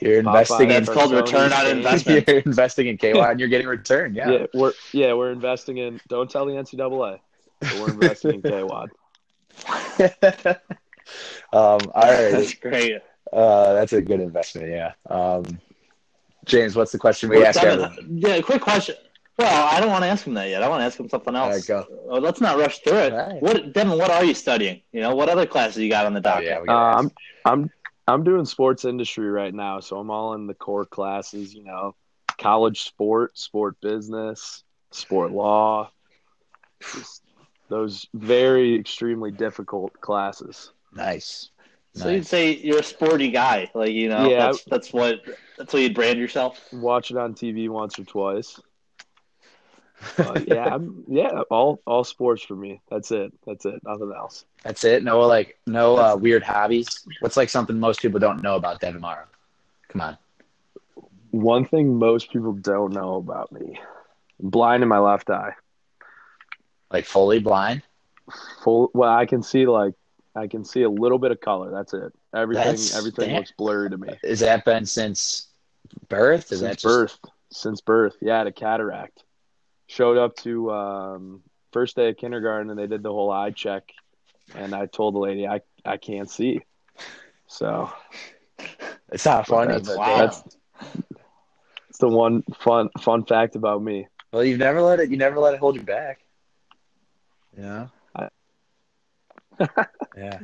[0.00, 0.84] you're investing in.
[0.84, 2.26] That's called return on investment.
[2.28, 4.14] You're investing in KY and you're getting return.
[4.14, 4.30] Yeah.
[4.30, 4.46] Yeah.
[4.54, 6.00] we're yeah we're investing in.
[6.08, 7.20] Don't tell the NCAA.
[7.60, 8.88] But we're investing in KWAD.
[11.52, 12.30] um, all right.
[12.30, 13.02] That's great.
[13.32, 14.68] Uh, that's a good investment.
[14.68, 14.92] Yeah.
[15.10, 15.44] Um,
[16.44, 18.18] James, what's the question we Well, ask Devin, everyone?
[18.18, 18.94] yeah, quick question.
[19.38, 20.62] Well, I don't want to ask him that yet.
[20.62, 21.54] I want to ask him something else.
[21.54, 21.86] right, go.
[22.10, 23.12] Uh, let's not rush through it.
[23.12, 23.42] All right.
[23.42, 23.98] What, Devin?
[23.98, 24.80] What are you studying?
[24.92, 27.10] You know, what other classes you got on the Oh, yeah, Uh, I'm.
[27.44, 27.70] I'm
[28.08, 31.52] I'm doing sports industry right now, so I'm all in the core classes.
[31.52, 31.94] You know,
[32.38, 34.62] college sport, sport business,
[34.92, 35.90] sport law.
[36.80, 37.22] Just
[37.68, 40.70] those very extremely difficult classes.
[40.94, 41.50] nice.
[41.96, 44.46] So you'd say you're a sporty guy, like you know, Yeah.
[44.46, 45.20] that's that's what
[45.56, 46.60] that's what you'd brand yourself.
[46.72, 48.60] Watch it on TV once or twice.
[50.18, 52.82] But yeah, I'm, yeah, all all sports for me.
[52.90, 53.32] That's it.
[53.46, 53.80] That's it.
[53.82, 54.44] Nothing else.
[54.62, 55.02] That's it.
[55.02, 57.02] No, like no uh, weird hobbies.
[57.20, 59.24] What's like something most people don't know about Devin Morrow?
[59.88, 60.18] Come on.
[61.30, 63.80] One thing most people don't know about me:
[64.42, 65.54] I'm blind in my left eye.
[66.92, 67.82] Like fully blind.
[68.62, 69.94] full well i can see like
[70.36, 73.36] i can see a little bit of color that's it everything That's- everything damn.
[73.38, 75.48] looks blurry to me Is that been since
[76.08, 76.52] birth?
[76.52, 77.18] Is that since just birth
[77.50, 79.24] since birth yeah I had a cataract
[79.86, 83.92] showed up to um first day of kindergarten and they did the whole eye check
[84.54, 86.60] and i told the lady i i can't see
[87.46, 87.90] so
[89.12, 90.16] It's not funny, That's- wow.
[90.18, 90.42] that's
[91.88, 95.08] it's the one fun fun fact about me well, you never let it.
[95.08, 96.18] You never let it hold you back.
[97.56, 97.86] Yeah.
[99.60, 100.40] I- yeah.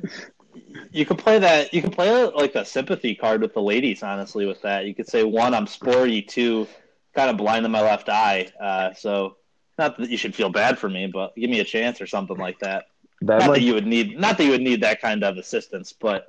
[0.90, 1.72] You could play that.
[1.72, 4.02] You could play like a sympathy card with the ladies.
[4.02, 6.20] Honestly, with that, you could say one, I'm sporty.
[6.20, 6.66] Two,
[7.14, 8.48] kind of blind in my left eye.
[8.60, 9.36] Uh, so,
[9.78, 12.36] not that you should feel bad for me, but give me a chance or something
[12.36, 12.86] like that.
[13.22, 14.18] that not might that you would need.
[14.18, 16.28] Not that you would need that kind of assistance, but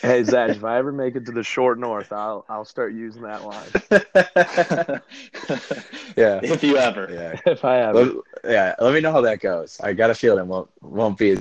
[0.00, 3.22] Hey Zach, if I ever make it to the short north, I'll I'll start using
[3.22, 3.68] that line.
[6.16, 6.40] yeah.
[6.42, 7.08] if you ever.
[7.10, 7.40] Yeah.
[7.52, 8.12] if I have, Let,
[8.44, 8.74] yeah.
[8.78, 9.80] Let me know how that goes.
[9.80, 11.38] I got a feeling won't won't be.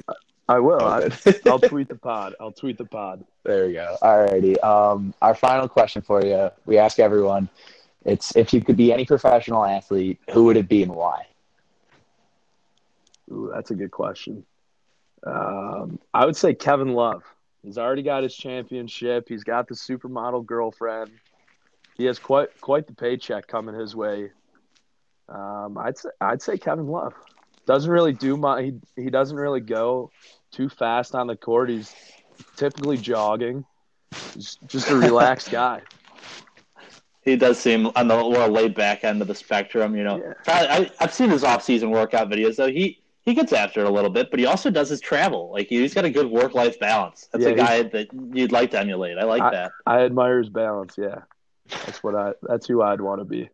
[0.52, 0.82] I will.
[0.82, 1.42] I, good.
[1.48, 2.36] I'll tweet the pod.
[2.38, 3.24] I'll tweet the pod.
[3.44, 3.96] There we go.
[4.02, 4.62] Alrighty.
[4.62, 6.52] Um, our final question for you.
[6.66, 7.48] We ask everyone.
[8.04, 11.28] It's if you could be any professional athlete, who would it be and why?
[13.32, 14.44] Ooh, that's a good question.
[15.26, 17.24] Um, I would say Kevin Love.
[17.64, 19.30] He's already got his championship.
[19.30, 21.12] He's got the supermodel girlfriend.
[21.96, 24.32] He has quite quite the paycheck coming his way.
[25.30, 27.14] Um, I'd say I'd say Kevin Love
[27.66, 30.12] doesn't really do my he he doesn't really go
[30.52, 31.70] too fast on the court.
[31.70, 31.94] He's
[32.56, 33.66] typically jogging.
[34.34, 35.82] He's just a relaxed guy.
[37.24, 39.96] He does seem on the more laid back end of the spectrum.
[39.96, 40.34] You know, Yeah.
[40.44, 42.68] Probably- I, I've seen his off season workout videos though.
[42.72, 45.52] He he gets after it a little bit, but he also does his travel.
[45.52, 47.30] Like he's got a good work life balance.
[47.32, 49.20] That's Yeah, a guy that you'd like to emulate.
[49.20, 49.72] I like that.
[49.86, 50.96] I admire his balance.
[50.98, 51.20] Yeah,
[51.86, 52.34] that's what I.
[52.42, 53.48] That's who I'd want to be.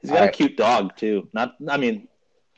[0.00, 0.34] He's got a Alright.
[0.34, 1.28] cute dog too.
[1.34, 2.08] Not, I mean,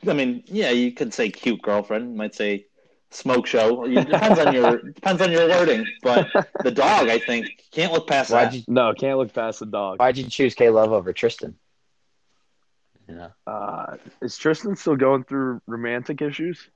[0.07, 2.11] I mean, yeah, you could say cute girlfriend.
[2.11, 2.67] You might say
[3.11, 3.85] smoke show.
[3.85, 5.87] It depends on your depends on your wording.
[6.01, 6.27] But
[6.63, 8.55] the dog, I think, can't look past Why'd that.
[8.55, 9.99] you No, can't look past the dog.
[9.99, 11.55] Why'd you choose K Love over Tristan?
[13.07, 13.31] You know.
[13.47, 16.69] Uh, is Tristan still going through romantic issues?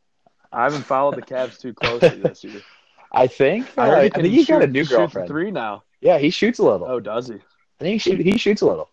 [0.51, 2.61] I haven't followed the Cavs too closely this year.
[3.11, 3.67] I think.
[3.77, 5.27] I uh, heard I he can think he got a new shoot the girlfriend.
[5.27, 5.83] Three now.
[6.01, 6.87] Yeah, he shoots a little.
[6.87, 7.35] Oh, does he?
[7.35, 8.89] I think he, shoot, he shoots a little.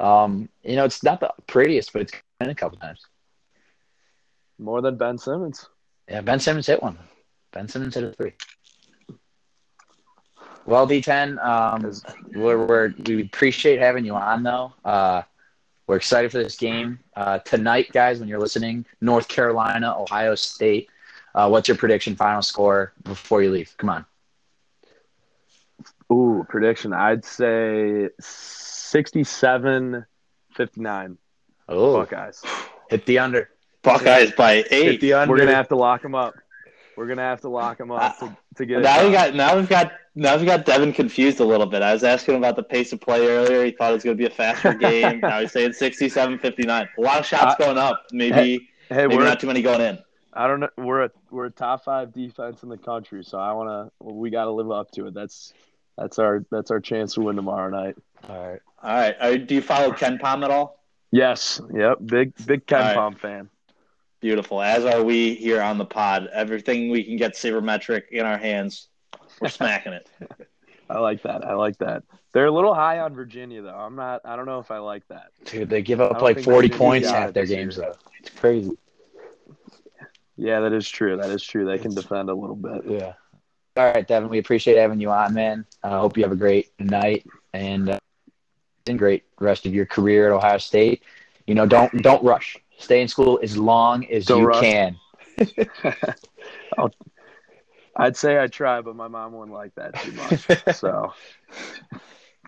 [0.00, 3.04] Um, you know, it's not the prettiest, but it's been a couple times.
[4.58, 5.68] More than Ben Simmons.
[6.12, 6.98] Yeah, Ben Simmons hit one.
[7.52, 8.34] Ben Simmons hit a three.
[10.66, 11.90] Well, D10, um,
[12.34, 14.74] we're, we're, we appreciate having you on, though.
[14.84, 15.22] Uh,
[15.86, 16.98] we're excited for this game.
[17.16, 20.90] Uh, tonight, guys, when you're listening, North Carolina, Ohio State.
[21.34, 23.74] Uh, what's your prediction final score before you leave?
[23.78, 24.04] Come on.
[26.12, 26.92] Ooh, prediction.
[26.92, 30.04] I'd say 67
[30.54, 31.18] 59
[31.70, 32.42] Oh, Buckeyes.
[32.90, 33.48] hit the under.
[33.82, 35.00] Buckeyes by eight.
[35.00, 35.32] the under.
[35.32, 36.34] We're going to have to lock them up.
[36.96, 39.34] We're going to have to lock them up to, to get it Now we got.
[39.34, 41.82] Now we've got now we've got Devin confused a little bit.
[41.82, 43.64] I was asking him about the pace of play earlier.
[43.64, 45.20] He thought it was going to be a faster game.
[45.20, 46.68] now he's saying 67-59.
[46.68, 48.06] A lot of shots I- going up.
[48.12, 49.98] Maybe Hey, maybe we're, not too many going in.
[50.34, 50.68] I don't know.
[50.76, 53.68] We're a we're a top five defense in the country, so I want
[54.00, 54.04] to.
[54.04, 55.14] We got to live up to it.
[55.14, 55.54] That's
[55.96, 57.96] that's our that's our chance to win tomorrow night.
[58.28, 58.60] All right.
[58.82, 59.14] All right.
[59.20, 59.46] All right.
[59.46, 60.78] Do you follow KenPom at all?
[61.10, 61.60] Yes.
[61.72, 61.98] Yep.
[62.04, 62.96] Big big Ken All right.
[62.96, 63.48] Palm fan.
[64.22, 64.62] Beautiful.
[64.62, 66.28] As are we here on the pod.
[66.32, 68.86] Everything we can get sabermetric in our hands,
[69.40, 70.08] we're smacking it.
[70.88, 71.44] I like that.
[71.44, 72.04] I like that.
[72.32, 73.74] They're a little high on Virginia though.
[73.74, 74.20] I'm not.
[74.24, 75.32] I don't know if I like that.
[75.44, 77.96] Dude, they give up like 40 Virginia's points got half their games, though.
[78.20, 78.70] It's crazy.
[80.36, 81.16] Yeah, that is true.
[81.16, 81.66] That is true.
[81.66, 82.82] They can defend a little bit.
[82.86, 83.14] Yeah.
[83.76, 84.28] All right, Devin.
[84.28, 85.66] We appreciate having you on, man.
[85.82, 87.98] I uh, hope you have a great night and uh,
[88.86, 91.02] and great rest of your career at Ohio State.
[91.48, 92.56] You know, don't don't rush.
[92.78, 94.60] Stay in school as long as Don't you rush.
[94.60, 94.96] can.
[97.96, 100.46] I'd say I try, but my mom wouldn't like that too much.
[100.74, 101.12] So,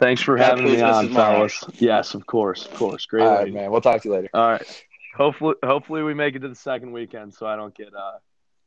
[0.00, 1.10] thanks for Yeah, having me please, on, Mrs.
[1.12, 1.48] Morrow.
[1.48, 1.64] fellas.
[1.78, 3.06] Yes, of course, of course.
[3.06, 3.22] Great.
[3.24, 3.70] All right, man.
[3.70, 4.30] We'll talk to you later.
[4.34, 4.84] All right.
[5.16, 8.12] Hopefully, hopefully we make it to the second weekend, so I don't get uh,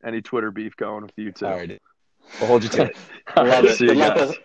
[0.06, 1.46] any Twitter beef going with you two.
[1.46, 1.82] All right.
[2.40, 2.98] We'll hold you to it.
[3.36, 3.78] Love right, it.
[3.78, 4.38] see you Good luck, with,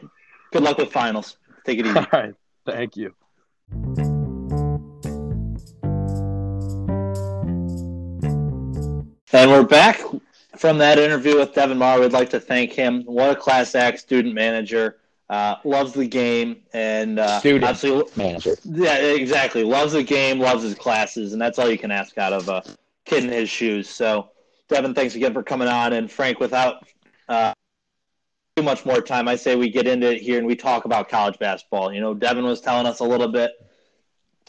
[0.52, 1.36] good luck with finals.
[1.64, 1.96] Take it easy.
[1.98, 2.34] All right.
[2.66, 3.14] Thank you.
[9.34, 10.02] And we're back
[10.58, 11.98] from that interview with Devin Marr.
[12.00, 13.02] We'd like to thank him.
[13.04, 14.98] What a class act student manager.
[15.30, 17.64] Uh, loves the game and uh, Student.
[17.64, 18.54] obviously, Manager.
[18.64, 19.64] yeah, exactly.
[19.64, 22.62] Loves the game, loves his classes, and that's all you can ask out of a
[23.06, 23.88] kid in his shoes.
[23.88, 24.28] So,
[24.68, 25.94] Devin, thanks again for coming on.
[25.94, 26.86] And Frank, without
[27.30, 27.54] uh,
[28.56, 31.08] too much more time, I say we get into it here and we talk about
[31.08, 31.90] college basketball.
[31.94, 33.52] You know, Devin was telling us a little bit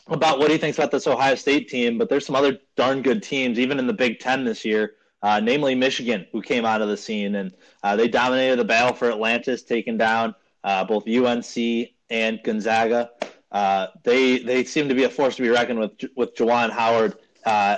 [0.08, 3.24] about what he thinks about this Ohio State team, but there's some other darn good
[3.24, 6.90] teams, even in the Big Ten this year, uh, namely Michigan, who came out of
[6.90, 11.90] the scene and uh, they dominated the battle for Atlantis, taking down uh, both UNC
[12.10, 13.12] and Gonzaga.
[13.52, 17.16] Uh, they they seem to be a force to be reckoned with with Juwan Howard
[17.46, 17.78] uh,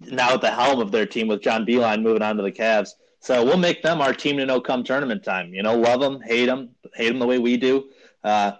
[0.00, 2.90] now at the helm of their team with John Beilein moving on to the Cavs.
[3.20, 5.54] So we'll make them our team to know come tournament time.
[5.54, 7.90] You know, love them, hate them, hate them the way we do.
[8.22, 8.52] Uh,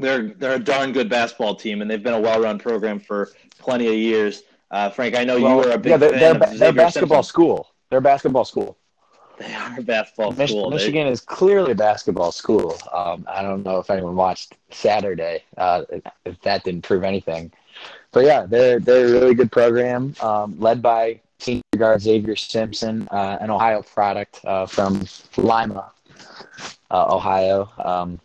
[0.00, 3.86] they're they're a darn good basketball team, and they've been a well-run program for plenty
[3.86, 4.42] of years.
[4.70, 6.72] Uh, Frank, I know you were a big yeah, they're, fan they're, of they're Xavier
[6.72, 7.28] basketball Simpson.
[7.28, 7.68] school.
[7.88, 8.76] They're a basketball school.
[9.38, 10.68] They are a basketball Mich- school.
[10.70, 12.76] They- Michigan is clearly a basketball school.
[12.92, 15.84] Um, I don't know if anyone watched Saturday, uh,
[16.24, 17.52] if that didn't prove anything.
[18.12, 23.06] But yeah, they're they're a really good program, um, led by senior guard Xavier Simpson,
[23.10, 25.04] uh, an Ohio product uh, from
[25.36, 25.92] Lima.
[26.90, 27.70] uh, Ohio.
[27.78, 28.20] Um,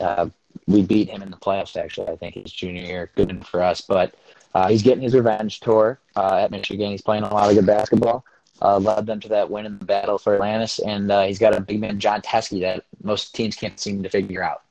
[0.00, 0.28] uh,
[0.66, 3.10] we beat him in the playoffs, actually, I think his junior year.
[3.16, 3.80] Good for us.
[3.80, 4.14] But
[4.54, 6.90] uh, he's getting his revenge tour uh, at Michigan.
[6.90, 8.24] He's playing a lot of good basketball.
[8.62, 10.78] Uh, led them to that win in the battle for Atlantis.
[10.78, 14.08] And uh, he's got a big man, Jon Teske, that most teams can't seem to
[14.08, 14.62] figure out.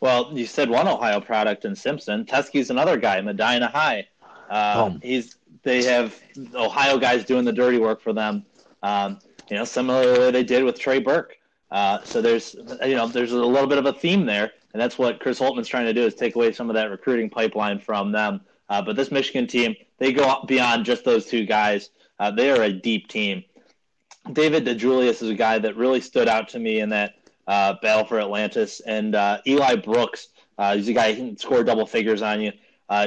[0.00, 2.24] Well, you said one Ohio product in Simpson.
[2.24, 4.08] Teske's another guy, Medina High.
[4.48, 6.18] Uh, he's they have
[6.54, 8.44] Ohio guys doing the dirty work for them.
[8.82, 11.36] Um, you know, similarly they did with Trey Burke.
[11.70, 14.98] Uh, so there's you know there's a little bit of a theme there, and that's
[14.98, 18.12] what Chris Holtmann's trying to do is take away some of that recruiting pipeline from
[18.12, 18.40] them.
[18.68, 21.90] Uh, but this Michigan team, they go beyond just those two guys.
[22.18, 23.42] Uh, they are a deep team.
[24.32, 27.14] David DeJulius is a guy that really stood out to me in that
[27.48, 30.28] uh, battle for Atlantis, and uh, Eli Brooks.
[30.56, 32.52] Uh, he's a guy who can score double figures on you.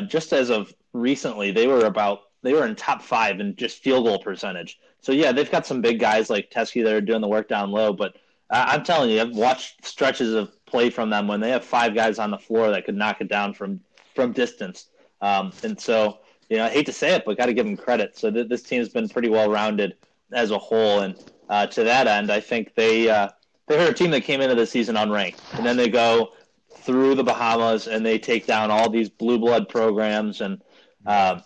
[0.07, 4.05] just as of recently, they were about they were in top five in just field
[4.05, 4.79] goal percentage.
[4.99, 7.71] So yeah, they've got some big guys like Teske that are doing the work down
[7.71, 7.93] low.
[7.93, 8.17] But
[8.49, 12.17] I'm telling you, I've watched stretches of play from them when they have five guys
[12.17, 13.79] on the floor that could knock it down from
[14.15, 14.87] from distance.
[15.21, 16.17] Um, and so
[16.49, 18.17] you know, I hate to say it, but got to give them credit.
[18.17, 19.95] So th- this team's been pretty well rounded
[20.31, 21.15] as a whole, and
[21.47, 23.29] uh, to that end, I think they uh,
[23.67, 26.33] they're a team that came into the season unranked, and then they go
[26.75, 30.61] through the Bahamas and they take down all these blue blood programs and.
[31.05, 31.39] Uh,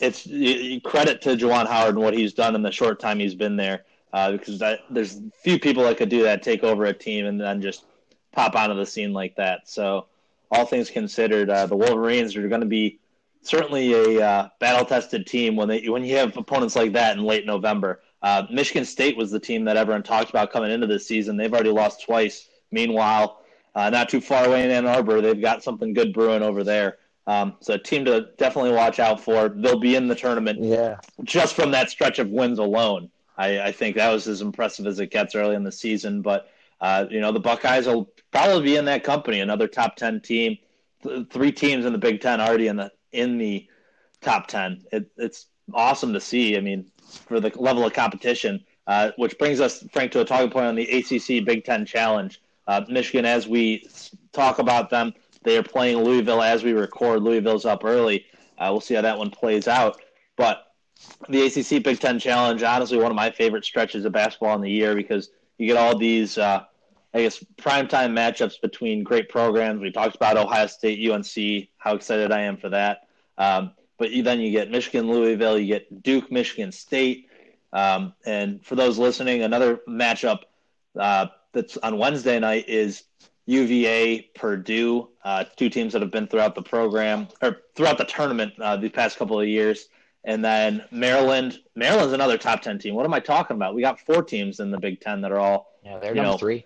[0.00, 0.22] it's
[0.84, 3.84] credit to Juwan Howard and what he's done in the short time he's been there.
[4.10, 7.60] Uh, because there's few people that could do that, take over a team and then
[7.60, 7.84] just
[8.32, 9.68] pop onto the scene like that.
[9.68, 10.06] So,
[10.50, 12.98] all things considered, uh, the Wolverines are going to be
[13.42, 17.46] certainly a uh, battle-tested team when they when you have opponents like that in late
[17.46, 18.00] November.
[18.22, 21.36] Uh, Michigan State was the team that everyone talked about coming into this season.
[21.36, 22.48] They've already lost twice.
[22.70, 23.40] Meanwhile,
[23.74, 26.98] uh, not too far away in Ann Arbor, they've got something good brewing over there.
[27.26, 29.48] Um, so a team to definitely watch out for.
[29.48, 30.62] They'll be in the tournament.
[30.62, 30.98] Yeah.
[31.24, 34.98] Just from that stretch of wins alone, I, I think that was as impressive as
[35.00, 36.22] it gets early in the season.
[36.22, 39.40] But uh, you know the Buckeyes will probably be in that company.
[39.40, 40.58] Another top ten team.
[41.02, 43.68] Th- three teams in the Big Ten already in the in the
[44.20, 44.84] top ten.
[44.92, 46.56] It, it's awesome to see.
[46.56, 46.90] I mean,
[47.26, 48.64] for the level of competition.
[48.86, 52.40] Uh, which brings us, Frank, to a talking point on the ACC Big Ten Challenge.
[52.66, 53.88] Uh, Michigan, as we
[54.32, 55.14] talk about them,
[55.44, 57.22] they are playing Louisville as we record.
[57.22, 58.26] Louisville's up early.
[58.58, 60.00] Uh, we'll see how that one plays out.
[60.36, 60.64] But
[61.28, 64.70] the ACC Big Ten Challenge, honestly, one of my favorite stretches of basketball in the
[64.70, 66.64] year because you get all these, uh,
[67.14, 69.80] I guess, primetime matchups between great programs.
[69.80, 73.08] We talked about Ohio State, UNC, how excited I am for that.
[73.36, 77.28] Um, but then you get Michigan, Louisville, you get Duke, Michigan State.
[77.72, 80.40] Um, and for those listening, another matchup
[80.98, 83.04] uh, that's on Wednesday night is
[83.46, 88.54] UVA, Purdue, uh, two teams that have been throughout the program or throughout the tournament
[88.60, 89.88] uh, these past couple of years.
[90.24, 91.58] And then Maryland.
[91.74, 92.94] Maryland's another top 10 team.
[92.94, 93.74] What am I talking about?
[93.74, 95.72] We got four teams in the Big Ten that are all.
[95.84, 96.64] Yeah, they're number know, three.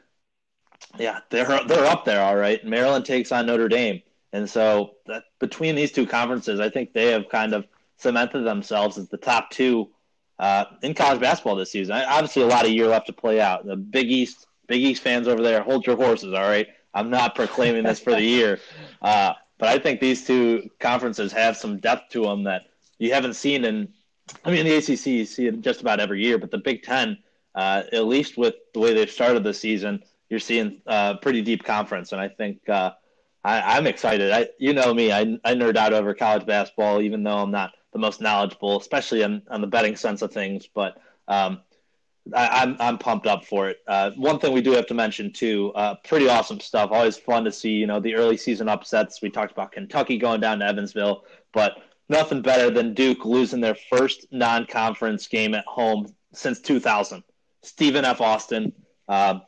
[0.98, 2.64] Yeah, they're, they're up there, all right.
[2.64, 4.02] Maryland takes on Notre Dame.
[4.32, 8.98] And so that, between these two conferences, I think they have kind of cemented themselves
[8.98, 9.88] as the top two
[10.38, 11.94] uh, in college basketball this season.
[11.94, 13.64] Obviously, a lot of year left to play out.
[13.66, 16.34] The Big East Big East fans over there, hold your horses.
[16.34, 18.60] All right, I'm not proclaiming this for the year,
[19.02, 22.62] uh, but I think these two conferences have some depth to them that
[22.98, 23.88] you haven't seen in.
[24.44, 27.16] I mean, the ACC you see it just about every year, but the Big Ten,
[27.54, 31.42] uh, at least with the way they've started the season, you're seeing a uh, pretty
[31.42, 32.92] deep conference, and I think uh,
[33.44, 34.32] I, am excited.
[34.32, 37.72] I, you know me, I, I nerd out over college basketball, even though I'm not
[37.92, 40.68] the most knowledgeable, especially on, on the betting sense of things.
[40.72, 41.60] But um,
[42.34, 43.78] I, am I'm, I'm pumped up for it.
[43.86, 46.90] Uh, one thing we do have to mention too, uh, pretty awesome stuff.
[46.90, 49.22] Always fun to see, you know, the early season upsets.
[49.22, 51.76] We talked about Kentucky going down to Evansville, but
[52.08, 57.22] nothing better than Duke losing their first non-conference game at home since 2000.
[57.62, 58.20] Stephen F.
[58.20, 58.72] Austin
[59.08, 59.38] uh,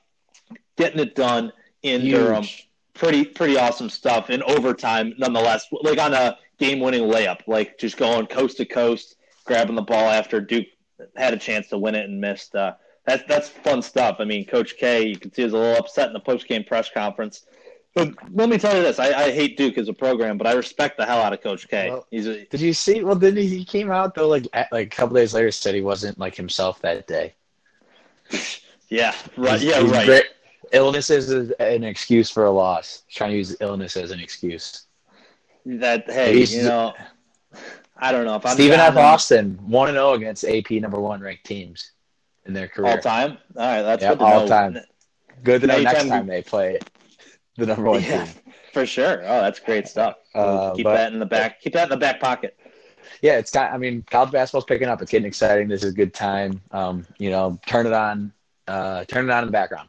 [0.79, 2.15] getting it done in Huge.
[2.15, 2.45] Durham.
[2.95, 5.67] Pretty pretty awesome stuff in overtime, nonetheless.
[5.71, 10.41] Like on a game-winning layup, like just going coast to coast, grabbing the ball after
[10.41, 10.67] Duke
[11.17, 12.57] had a chance to win it and missed.
[12.57, 12.75] Uh,
[13.07, 14.17] that's that's fun stuff.
[14.19, 16.65] I mean, Coach K, you can see, was a little upset in the post game
[16.65, 17.47] press conference.
[17.95, 20.53] But let me tell you this: I, I, hate Duke as a program, but I
[20.53, 21.91] respect the hell out of Coach K.
[21.91, 23.03] Well, He's a, did you see?
[23.03, 25.81] Well, then he came out though, like at, like a couple days later, said he
[25.81, 27.35] wasn't like himself that day.
[28.89, 29.61] yeah, right.
[29.61, 30.25] He's, yeah, he's right.
[30.73, 33.03] Illness is an excuse for a loss.
[33.07, 34.87] He's trying to use illness as an excuse.
[35.67, 36.95] That hey, you know,
[37.97, 38.97] I don't know if I'm Stephen F.
[38.97, 41.93] Austin one and zero oh against AP number one ranked teams
[42.47, 43.39] in their career all time.
[43.57, 44.47] All right, that's all know.
[44.47, 44.79] time.
[45.43, 46.79] Good to know next time they play
[47.57, 48.35] the number one yeah, team
[48.73, 49.23] for sure.
[49.23, 50.17] Oh, that's great stuff.
[50.35, 51.61] Uh, keep but, that in the back.
[51.61, 52.57] Keep that in the back pocket.
[53.23, 53.73] Yeah, it's got.
[53.73, 55.03] I mean, college basketball's picking up.
[55.03, 55.69] It's getting exciting.
[55.69, 56.61] This is a good time.
[56.71, 58.33] Um, you know, turn it on.
[58.67, 59.89] Uh, turn it on in the background.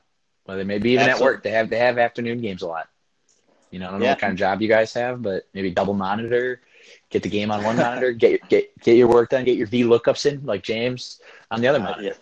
[0.49, 1.43] Well, they maybe even at work.
[1.43, 2.89] They have they have afternoon games a lot.
[3.69, 5.93] You know, I don't know what kind of job you guys have, but maybe double
[5.93, 6.59] monitor,
[7.11, 9.67] get the game on one monitor, get your get get your work done, get your
[9.67, 11.21] V lookups in like James
[11.51, 12.01] on the other Uh, monitor.
[12.01, 12.13] yeah.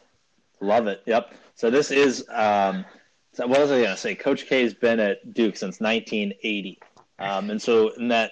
[0.60, 1.04] Love it.
[1.06, 1.36] Yep.
[1.56, 2.84] So this is um,
[3.32, 4.14] so what was I going to say?
[4.14, 6.80] Coach K's been at Duke since 1980,
[7.20, 8.32] um, and so in that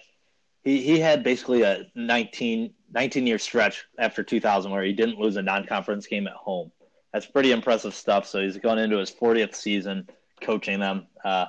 [0.66, 5.38] he he had basically a 19 19 year stretch after 2000 where he didn't lose
[5.38, 6.70] a non conference game at home.
[7.16, 8.28] That's pretty impressive stuff.
[8.28, 10.10] So he's going into his 40th season
[10.42, 11.08] coaching them.
[11.24, 11.46] Uh,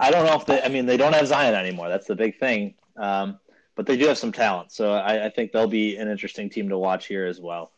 [0.00, 0.62] I don't know if they.
[0.62, 1.90] I mean, they don't have Zion anymore.
[1.90, 2.72] That's the big thing.
[2.96, 3.38] Um,
[3.74, 6.70] but they do have some talent, so I, I think they'll be an interesting team
[6.70, 7.70] to watch here as well.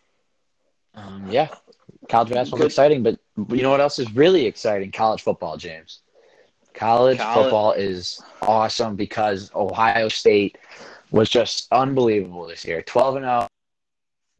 [0.94, 1.48] Um, yeah,
[2.08, 2.66] college basketball's Good.
[2.66, 3.18] exciting, but
[3.48, 4.92] you know what else is really exciting?
[4.92, 6.02] College football, James.
[6.74, 10.58] College College- football is awesome because Ohio State
[11.10, 12.82] was just unbelievable this year.
[12.82, 13.48] Twelve and zero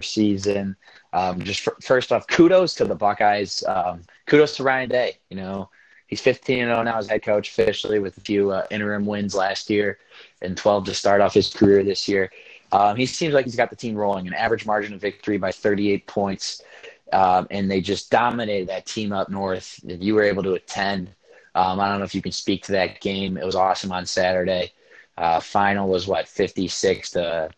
[0.01, 0.77] season.
[1.17, 3.65] Um, just fir- first off, kudos to the Buckeyes.
[3.67, 5.19] Um, kudos to Ryan Day.
[5.31, 5.71] You know,
[6.07, 9.35] he's 15 and 0 now as head coach officially with a few uh, interim wins
[9.35, 9.99] last year
[10.43, 12.31] and 12 to start off his career this year.
[12.71, 15.53] Um, he seems like he's got the team rolling, an average margin of victory by
[15.53, 16.61] 38 points.
[17.15, 19.81] Um, and they just dominated that team up north.
[19.87, 21.09] If you were able to attend,
[21.55, 23.39] um, I don't know if you can speak to that game.
[23.39, 24.73] It was awesome on Saturday.
[25.17, 27.49] Uh, final was what, 56 to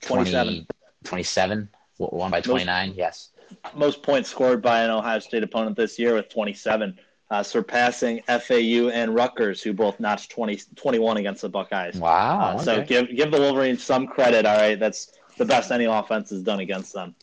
[0.00, 0.66] 20, 27.
[1.04, 1.68] 27?
[2.12, 3.30] Won by 29, yes.
[3.74, 6.98] most points scored by an Ohio State opponent this year with 27,
[7.30, 11.96] uh, surpassing FAU and Rutgers, who both notched 20, 21 against the Buckeyes.
[11.96, 12.56] Wow.
[12.56, 14.44] Uh, So give give the Wolverines some credit.
[14.46, 17.14] All right, that's the best any offense has done against them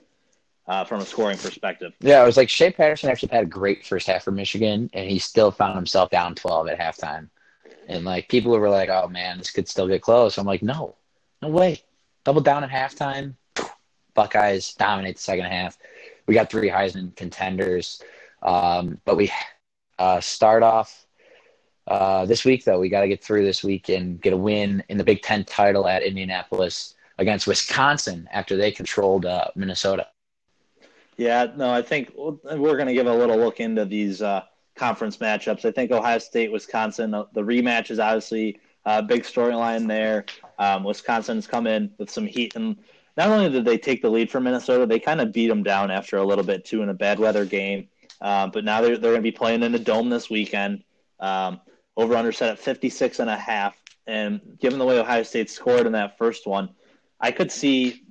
[0.68, 1.94] uh, from a scoring perspective.
[2.00, 5.10] Yeah, it was like Shea Patterson actually had a great first half for Michigan, and
[5.10, 7.30] he still found himself down 12 at halftime.
[7.88, 10.96] And like people were like, "Oh man, this could still get close." I'm like, "No,
[11.42, 11.82] no way."
[12.24, 13.34] Double down at halftime.
[14.20, 15.78] Buckeyes dominate the second half.
[16.28, 18.04] We got three Heisman contenders,
[18.44, 19.32] um, but we
[19.98, 21.06] uh, start off
[21.88, 22.82] uh, this week though.
[22.82, 25.46] We got to get through this week and get a win in the Big Ten
[25.46, 30.08] title at Indianapolis against Wisconsin after they controlled uh, Minnesota.
[31.16, 34.42] Yeah, no, I think we're going to give a little look into these uh,
[34.76, 35.64] conference matchups.
[35.64, 40.26] I think Ohio State, Wisconsin, uh, the rematch is obviously a big storyline there.
[40.58, 42.76] Um, Wisconsin's come in with some heat, and
[43.20, 45.92] not only did they take the lead from Minnesota, they kind of beat them down
[45.92, 47.90] after a little bit too in a bad weather game.
[48.22, 50.84] Um, but now they're they're going to be playing in a dome this weekend.
[51.20, 51.60] Um,
[51.98, 53.76] over under set at 56 and a half.
[54.08, 56.70] And given the way Ohio State scored in that first one,
[57.20, 58.04] I could see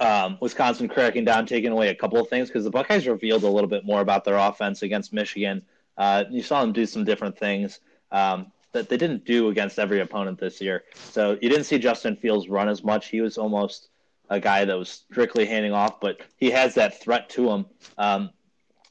[0.00, 3.48] um, Wisconsin cracking down, taking away a couple of things because the Buckeyes revealed a
[3.48, 5.62] little bit more about their offense against Michigan.
[5.96, 7.80] Uh, you saw them do some different things
[8.12, 10.84] um, that they didn't do against every opponent this year.
[10.94, 13.08] So you didn't see Justin Fields run as much.
[13.08, 13.88] He was almost
[14.28, 17.66] a guy that was strictly handing off, but he has that threat to him.
[17.96, 18.30] Um,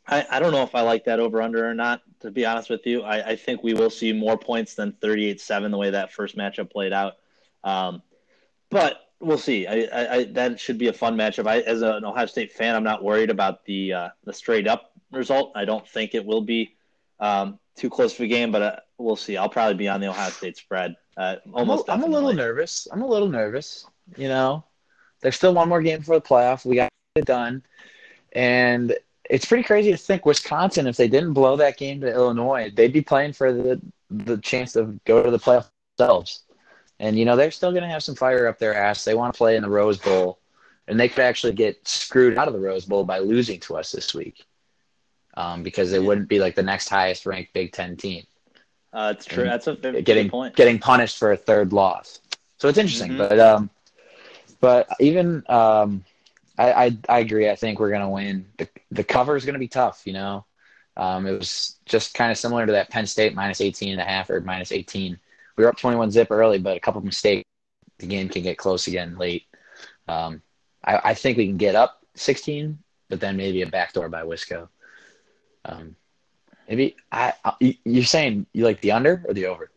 [0.07, 2.69] I, I don't know if I like that over under or not, to be honest
[2.69, 3.01] with you.
[3.01, 6.37] I, I think we will see more points than 38 7 the way that first
[6.37, 7.13] matchup played out.
[7.63, 8.01] Um,
[8.69, 9.67] but we'll see.
[9.67, 11.47] I, I, that should be a fun matchup.
[11.47, 14.91] I, as an Ohio State fan, I'm not worried about the uh, the straight up
[15.11, 15.51] result.
[15.55, 16.75] I don't think it will be
[17.19, 19.37] um, too close of a game, but uh, we'll see.
[19.37, 20.95] I'll probably be on the Ohio State spread.
[21.17, 21.89] Uh, almost.
[21.89, 22.87] I'm a, I'm a little nervous.
[22.91, 23.85] I'm a little nervous.
[24.17, 24.63] You know,
[25.25, 26.65] there's still one more game for the playoff.
[26.65, 27.63] We got it done,
[28.33, 28.95] and
[29.27, 32.93] it's pretty crazy to think Wisconsin, if they didn't blow that game to Illinois, they'd
[32.93, 35.67] be playing for the the chance to go to the playoff
[35.97, 36.43] themselves.
[36.99, 39.03] And you know, they're still going to have some fire up their ass.
[39.03, 40.37] They want to play in the Rose Bowl,
[40.87, 43.91] and they could actually get screwed out of the Rose Bowl by losing to us
[43.91, 44.45] this week,
[45.33, 48.23] um, because they wouldn't be like the next highest ranked Big Ten team
[48.93, 49.43] Uh, it's true.
[49.43, 50.55] That's a getting point.
[50.55, 52.21] getting punished for a third loss.
[52.57, 53.17] So it's interesting, Mhm.
[53.17, 53.69] but um,
[54.59, 56.03] but even um,
[56.57, 57.49] I, I I agree.
[57.49, 58.47] I think we're gonna win.
[58.57, 60.03] The the cover is gonna be tough.
[60.05, 60.45] You know,
[60.97, 64.05] um, it was just kind of similar to that Penn State minus 18 and a
[64.05, 65.19] half or minus 18.
[65.57, 67.43] We were up 21 zip early, but a couple of mistakes,
[67.99, 69.45] the game can get close again late.
[70.07, 70.41] Um,
[70.83, 72.79] I, I think we can get up 16,
[73.09, 74.69] but then maybe a backdoor by Wisco.
[75.65, 75.95] Um,
[76.69, 79.71] maybe I, I you- you're saying you like the under or the over?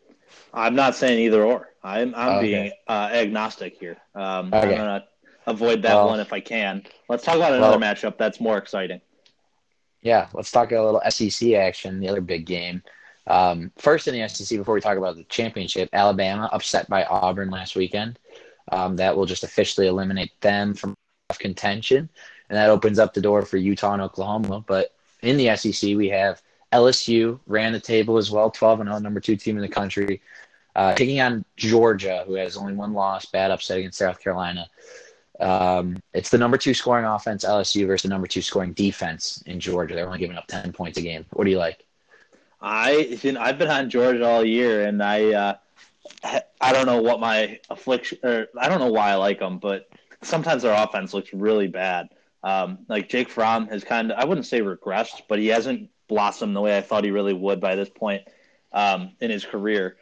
[0.53, 1.69] I'm not saying either or.
[1.83, 2.41] I'm I'm Okay.
[2.47, 3.97] being uh, agnostic here.
[4.15, 4.71] Um, Okay.
[4.71, 5.05] I'm gonna
[5.47, 6.83] avoid that Well- one if I can.
[7.07, 9.01] Let's talk about another Well- matchup that's more exciting.
[10.01, 12.83] Yeah, let's talk a little SEC action, the other big game.
[13.27, 17.49] Um, first in the SEC, before we talk about the championship, Alabama upset by Auburn
[17.51, 18.17] last weekend.
[18.71, 20.95] Um, that will just officially eliminate them from
[21.37, 22.09] contention,
[22.49, 24.63] and that opens up the door for Utah and Oklahoma.
[24.65, 26.41] But in the SEC, we have
[26.71, 30.21] LSU ran the table as well, 12 and 0, number two team in the country,
[30.75, 34.67] uh, taking on Georgia, who has only one loss, bad upset against South Carolina.
[35.39, 39.59] Um, it's the number two scoring offense, LSU, versus the number two scoring defense in
[39.59, 39.95] Georgia.
[39.95, 41.25] They're only giving up 10 points a game.
[41.31, 41.85] What do you like?
[42.61, 45.53] I you know, I've been on Georgia all year, and I uh,
[46.61, 49.87] I don't know what my affliction or I don't know why I like them, but
[50.21, 52.09] sometimes their offense looks really bad.
[52.43, 56.55] Um, like Jake Fromm has kind of I wouldn't say regressed, but he hasn't blossomed
[56.55, 58.23] the way I thought he really would by this point
[58.73, 59.95] um, in his career.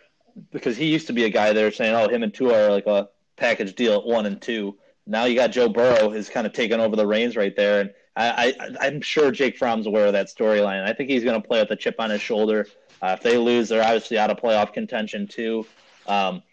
[0.51, 2.87] Because he used to be a guy there saying, "Oh, him and Tua are like
[2.87, 4.77] a package deal at one and two.
[5.05, 7.93] Now you got Joe Burrow has kind of taken over the reins right there, and
[8.15, 10.83] I, I I'm sure Jake Fromm's aware of that storyline.
[10.83, 12.67] I think he's going to play with a chip on his shoulder.
[13.01, 15.65] Uh, if they lose, they're obviously out of playoff contention too.
[16.07, 16.43] Um,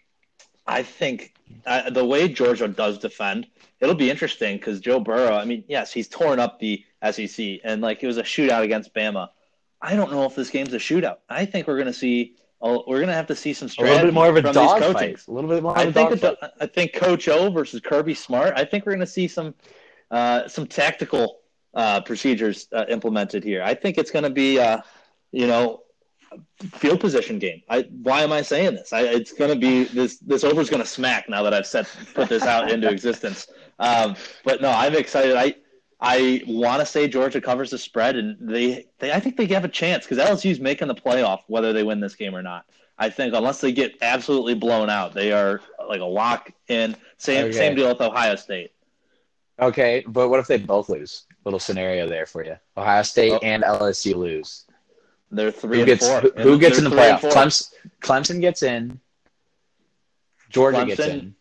[0.65, 1.33] I think
[1.65, 3.47] uh, the way Georgia does defend,
[3.79, 5.35] it'll be interesting because Joe Burrow.
[5.35, 8.93] I mean, yes, he's torn up the SEC, and like it was a shootout against
[8.93, 9.29] Bama.
[9.85, 11.17] I don't know if this game's a shootout.
[11.29, 12.35] I think we're going to see.
[12.61, 13.91] We're going to have to see some strategy.
[13.91, 15.27] A little bit more of a from dog these fight.
[15.27, 16.37] A little bit more I of a think dog it's fight.
[16.41, 18.53] a, I think Coach O versus Kirby Smart.
[18.55, 19.53] I think we're going to see some
[20.09, 21.41] uh, some tactical
[21.75, 23.61] uh, procedures uh, implemented here.
[23.61, 24.79] I think it's going to be, uh,
[25.31, 25.83] you know,
[26.73, 27.61] field position game.
[27.69, 28.93] I why am I saying this?
[28.93, 31.67] I, it's going to be this this over is going to smack now that I've
[31.67, 33.47] set put this out into existence.
[33.77, 35.35] Um, but no, I'm excited.
[35.35, 35.53] I
[35.99, 39.63] I want to say Georgia covers the spread, and they, they I think they have
[39.65, 42.65] a chance because LSU's making the playoff whether they win this game or not.
[42.97, 46.95] I think unless they get absolutely blown out, they are like a lock in.
[47.17, 47.53] Same Okay.
[47.57, 48.71] same deal with Ohio State.
[49.59, 51.23] Okay, but what if they both lose?
[51.45, 52.57] Little scenario there for you.
[52.75, 53.39] Ohio State Oh.
[53.41, 54.65] and LSU lose.
[55.31, 56.21] They're three Who gets four.
[56.21, 57.21] who, who gets in the playoff?
[57.21, 57.71] Clemson,
[58.01, 58.99] Clemson gets in.
[60.49, 61.35] Georgia gets Clemson, in.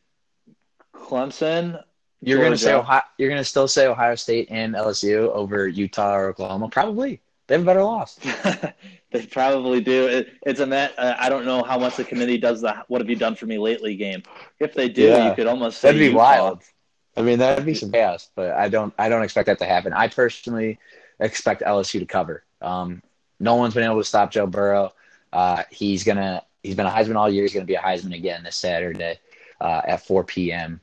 [0.95, 1.83] Clemson.
[2.25, 6.29] You're gonna say Ohio, you're gonna still say Ohio State and LSU over Utah or
[6.29, 6.69] Oklahoma?
[6.69, 7.21] Probably.
[7.47, 8.15] They have a better loss.
[9.13, 10.07] they probably do.
[10.07, 10.95] It, it's a met.
[10.99, 13.45] Uh, I don't know how much the committee does the "What have you done for
[13.47, 14.23] me lately" game.
[14.61, 15.29] If they do, Yeah.
[15.29, 16.17] you could almost say That'd be Utah.
[16.19, 16.63] wild.
[17.17, 19.93] I mean, that'd be some chaos, but I don't I don't expect that to happen.
[19.93, 20.79] I personally
[21.21, 22.45] expect LSU to cover.
[22.63, 23.03] Um,
[23.39, 24.93] no one's been able to stop Joe Burrow.
[25.33, 27.43] Uh, he's gonna he's been a Heisman all year.
[27.43, 29.19] He's gonna be a Heisman again this Saturday
[29.61, 30.81] uh, at 4 p.m.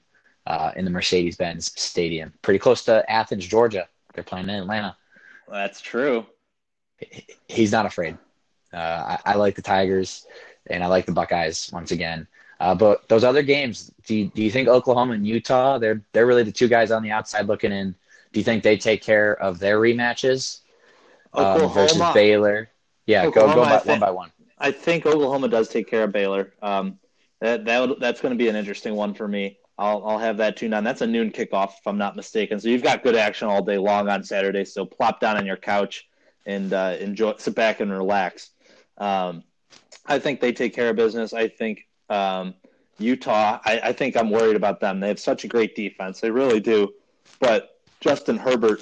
[0.48, 3.88] Uh, in the Mercedes-Benz Stadium, pretty close to Athens, Georgia.
[4.14, 4.98] They're playing in Atlanta.
[5.48, 6.26] That's true.
[7.48, 8.18] He's not afraid.
[8.74, 10.26] Uh, I, I like the Tigers
[10.68, 12.28] and I like the Buckeyes once again.
[12.60, 16.26] Uh, but those other games, do you, do you think Oklahoma and Utah, they're they're
[16.28, 17.96] really the two guys on the outside looking in?
[18.34, 20.62] Do you think they take care of their rematches
[21.34, 22.70] um, versus Baylor?
[23.06, 24.32] Yeah, go Oklahoma, go I by, think- one by one.
[24.58, 26.54] I think Oklahoma does take care of Baylor.
[26.62, 27.00] Um,
[27.40, 29.58] that that that's going to be an interesting one for me.
[29.82, 30.84] I'll I'll have that tuned on.
[30.84, 32.60] That's a noon kickoff, if I'm not mistaken.
[32.60, 34.64] So you've got good action all day long on Saturday.
[34.64, 36.08] So plop down on your couch
[36.46, 38.52] and uh, enjoy, sit back and relax.
[38.98, 39.44] Um,
[40.06, 41.34] I think they take care of business.
[41.34, 42.54] I think um,
[43.00, 43.60] Utah.
[43.66, 45.00] I, I think I'm worried about them.
[45.00, 46.22] They have such a great defense.
[46.22, 46.94] They really do.
[47.40, 48.82] But Justin Herbert,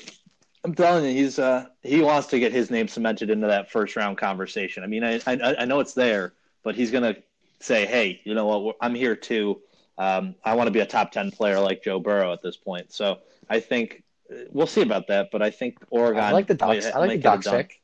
[0.65, 3.95] I'm telling you, he's uh, he wants to get his name cemented into that first
[3.95, 4.83] round conversation.
[4.83, 6.33] I mean, I I, I know it's there,
[6.63, 7.15] but he's gonna
[7.61, 8.75] say, hey, you know what?
[8.81, 9.61] I'm here too.
[9.99, 12.91] Um, I want to be a top ten player like Joe Burrow at this point.
[12.91, 13.19] So
[13.49, 14.01] I think
[14.49, 15.29] we'll see about that.
[15.31, 16.23] But I think Oregon.
[16.23, 16.87] I like the Ducks.
[16.87, 17.81] I like the Ducks pick.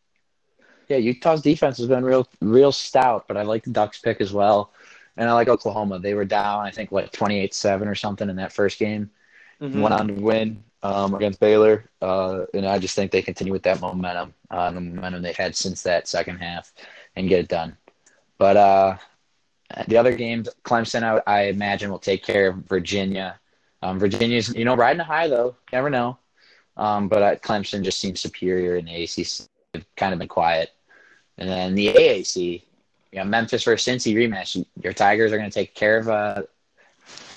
[0.88, 4.34] Yeah, Utah's defense has been real real stout, but I like the Ducks pick as
[4.34, 4.72] well.
[5.18, 6.00] And I like Oklahoma.
[6.00, 9.12] They were down, I think, what twenty eight seven or something in that first game.
[9.62, 9.82] Mhm.
[9.82, 13.64] went on to win um, against Baylor, uh, and I just think they continue with
[13.64, 16.74] that momentum, uh, the momentum they've had since that second half,
[17.16, 17.78] and get it done.
[18.38, 18.98] But uh,
[19.88, 23.40] the other games, Clemson, I, I imagine will take care of Virginia.
[23.82, 25.56] Um, Virginia's, you know, riding a high though.
[25.72, 26.18] Never know.
[26.78, 29.48] Um, but uh, Clemson just seems superior in the ACC.
[29.74, 30.72] They've kind of been quiet,
[31.38, 32.62] and then the AAC,
[33.12, 34.64] you know, Memphis versus Cincy rematch.
[34.82, 36.44] Your Tigers are going to take care of uh,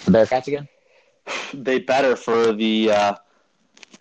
[0.05, 0.68] the Bearcats again.
[1.55, 3.14] they better for the uh,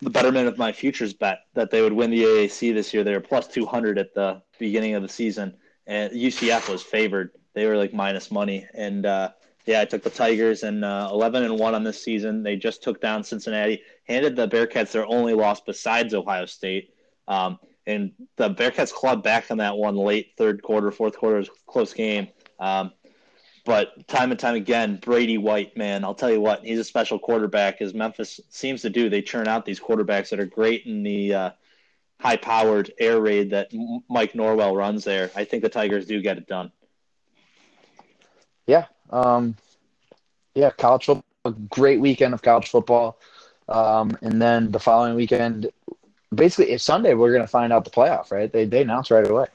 [0.02, 3.04] the betterment of my futures bet that they would win the AAC this year.
[3.04, 5.54] They were plus two hundred at the beginning of the season,
[5.86, 7.32] and UCF was favored.
[7.54, 9.30] They were like minus money, and uh,
[9.66, 12.42] yeah, I took the Tigers and uh, eleven and one on this season.
[12.42, 16.94] They just took down Cincinnati, handed the Bearcats their only loss besides Ohio State.
[17.26, 21.92] Um, and the Bearcats clawed back on that one late third quarter, fourth quarter, close
[21.92, 22.28] game.
[22.58, 22.92] Um,
[23.64, 27.18] but time and time again, Brady White, man, I'll tell you what, he's a special
[27.18, 29.10] quarterback, as Memphis seems to do.
[29.10, 31.50] They churn out these quarterbacks that are great in the uh,
[32.20, 33.70] high-powered air raid that
[34.08, 35.30] Mike Norvell runs there.
[35.36, 36.72] I think the Tigers do get it done.
[38.68, 38.84] Yeah.
[39.10, 39.56] Um,
[40.54, 43.18] yeah, college football, a great weekend of college football.
[43.68, 45.70] Um, and then the following weekend,
[46.32, 48.52] basically, it's Sunday, we're going to find out the playoff, right?
[48.52, 49.46] They, they announce right away.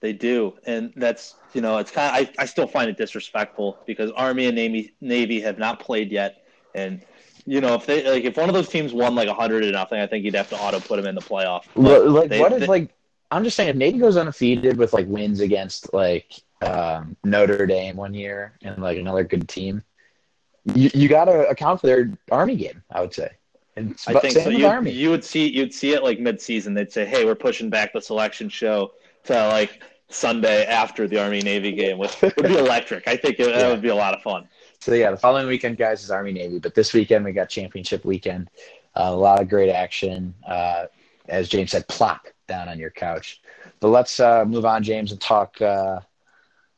[0.00, 2.26] They do, and that's you know, it's kind.
[2.26, 6.10] Of, I I still find it disrespectful because Army and Navy Navy have not played
[6.10, 6.42] yet,
[6.74, 7.02] and
[7.46, 10.00] you know, if they like, if one of those teams won like hundred to nothing,
[10.00, 11.66] I think you'd have to auto put them in the playoff.
[11.76, 12.90] But like, they- what if, they- like,
[13.30, 16.32] I'm just saying, if Navy goes undefeated with like wins against like
[16.62, 19.82] um, Notre Dame one year and like another good team,
[20.74, 22.82] you, you got to account for their Army game.
[22.90, 23.30] I would say.
[23.76, 24.50] And I think so.
[24.50, 26.74] You, you would see you'd see it like mid-season.
[26.74, 28.92] They'd say, "Hey, we're pushing back the selection show
[29.24, 33.08] to like Sunday after the Army Navy game, which would be electric.
[33.08, 33.58] I think it, yeah.
[33.58, 34.46] that would be a lot of fun."
[34.80, 38.04] So yeah, the following weekend, guys, is Army Navy, but this weekend we got championship
[38.04, 38.50] weekend.
[38.94, 40.34] Uh, a lot of great action.
[40.46, 40.86] Uh,
[41.28, 43.40] as James said, plop down on your couch.
[43.80, 45.60] But let's uh, move on, James, and talk.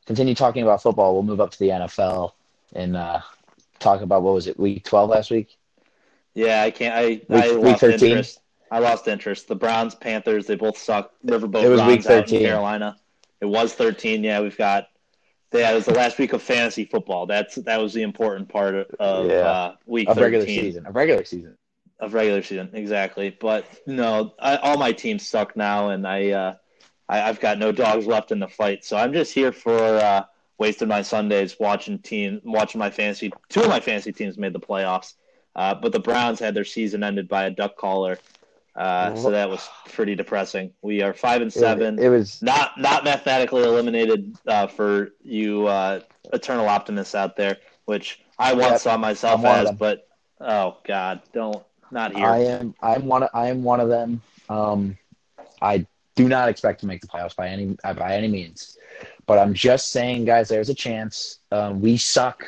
[0.05, 1.13] Continue talking about football.
[1.13, 2.33] We'll move up to the NFL
[2.73, 3.21] and uh,
[3.79, 5.57] talk about what was it, week twelve last week?
[6.35, 6.93] Yeah, I can't.
[6.95, 8.09] I week, I lost 13?
[8.09, 8.39] interest.
[8.69, 9.47] I lost interest.
[9.47, 11.11] The Browns, Panthers, they both suck.
[11.25, 12.41] Riverboat it was Browns week 13.
[12.41, 12.97] in Carolina.
[13.39, 14.23] It was 13.
[14.23, 14.89] Yeah, we've got.
[15.53, 17.25] Yeah, it was the last week of fantasy football.
[17.25, 19.35] That's that was the important part of yeah.
[19.35, 20.23] uh, week of 13.
[20.23, 20.85] regular season.
[20.85, 21.57] Of regular season.
[21.99, 23.29] Of regular season, exactly.
[23.39, 26.55] But no, I, all my teams suck now, and I, uh,
[27.07, 28.83] I have got no dogs left in the fight.
[28.83, 30.25] So I'm just here for uh,
[30.57, 33.31] wasting my Sundays watching team, watching my fantasy.
[33.49, 35.13] Two of my fantasy teams made the playoffs.
[35.55, 38.17] Uh, but the Browns had their season ended by a duck caller,
[38.75, 40.73] uh, so that was pretty depressing.
[40.81, 41.97] We are five and seven.
[41.97, 46.01] It, it was not not mathematically eliminated uh, for you uh,
[46.33, 49.71] eternal optimists out there, which I once saw myself as.
[49.71, 50.09] But
[50.41, 52.27] oh god, don't not here.
[52.27, 52.75] I am.
[52.81, 53.23] I'm one.
[53.23, 54.21] Of, I am one of them.
[54.49, 54.97] Um,
[55.61, 58.77] I do not expect to make the playoffs by any by any means,
[59.25, 60.47] but I'm just saying, guys.
[60.47, 61.39] There's a chance.
[61.51, 62.45] Um, we suck.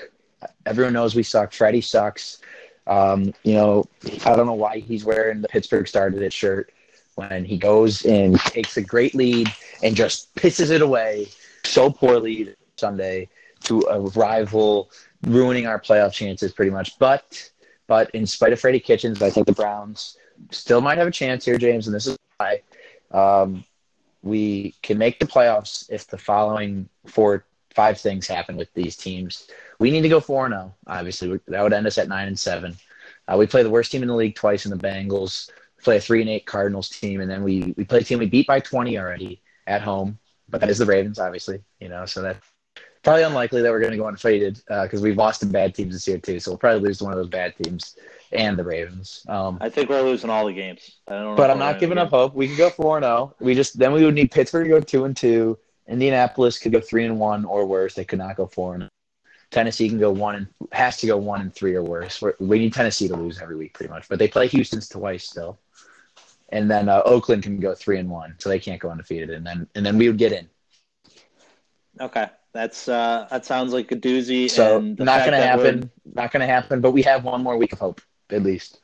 [0.66, 1.54] Everyone knows we suck.
[1.54, 2.40] Freddie sucks.
[2.86, 3.86] Um, you know,
[4.26, 6.72] I don't know why he's wearing the Pittsburgh started it shirt
[7.16, 9.52] when he goes and takes a great lead
[9.84, 11.28] and just pisses it away
[11.66, 13.28] so poorly Sunday
[13.64, 14.92] to a rival,
[15.24, 16.98] ruining our playoff chances pretty much.
[17.00, 17.52] But
[17.88, 20.18] but in spite of Freddie Kitchens, I think the Browns
[20.52, 22.62] still might have a chance here, James, and this is why.
[23.12, 23.64] Um,
[24.24, 29.48] we can make the playoffs if the following four, five things happen with these teams.
[29.80, 30.74] We need to go four zero.
[30.88, 32.76] Oh, obviously, that would end us at nine and seven.
[33.28, 35.50] Uh, we play the worst team in the league twice in the Bengals.
[35.84, 38.26] Play a three and eight Cardinals team, and then we we play a team we
[38.26, 40.18] beat by twenty already at home.
[40.50, 41.62] But that is the Ravens, obviously.
[41.80, 42.38] You know, so that
[43.04, 45.94] probably unlikely that we're going to go undefeated because uh, we've lost to bad teams
[45.94, 46.40] this year too.
[46.40, 47.96] So we'll probably lose to one of those bad teams
[48.32, 49.26] and the Ravens.
[49.28, 50.98] Um, I think we're losing all the games.
[51.08, 52.34] but I'm not giving up hope.
[52.34, 53.36] We could go four and zero.
[53.40, 55.58] We just then we would need Pittsburgh to go two and two.
[55.88, 57.94] Indianapolis could go three and one or worse.
[57.94, 58.90] They could not go four and
[59.52, 62.22] Tennessee can go one and has to go one and three or worse.
[62.22, 64.10] We're, we need Tennessee to lose every week, pretty much.
[64.10, 65.60] But they play Houston's twice still,
[66.50, 69.46] and then uh, Oakland can go three and one, so they can't go undefeated, and
[69.46, 70.50] then and then we would get in.
[72.00, 74.50] Okay, that's uh, that sounds like a doozy.
[74.50, 75.92] So not going to happen.
[76.14, 76.82] Not going to happen.
[76.82, 78.80] But we have one more week of hope, at least.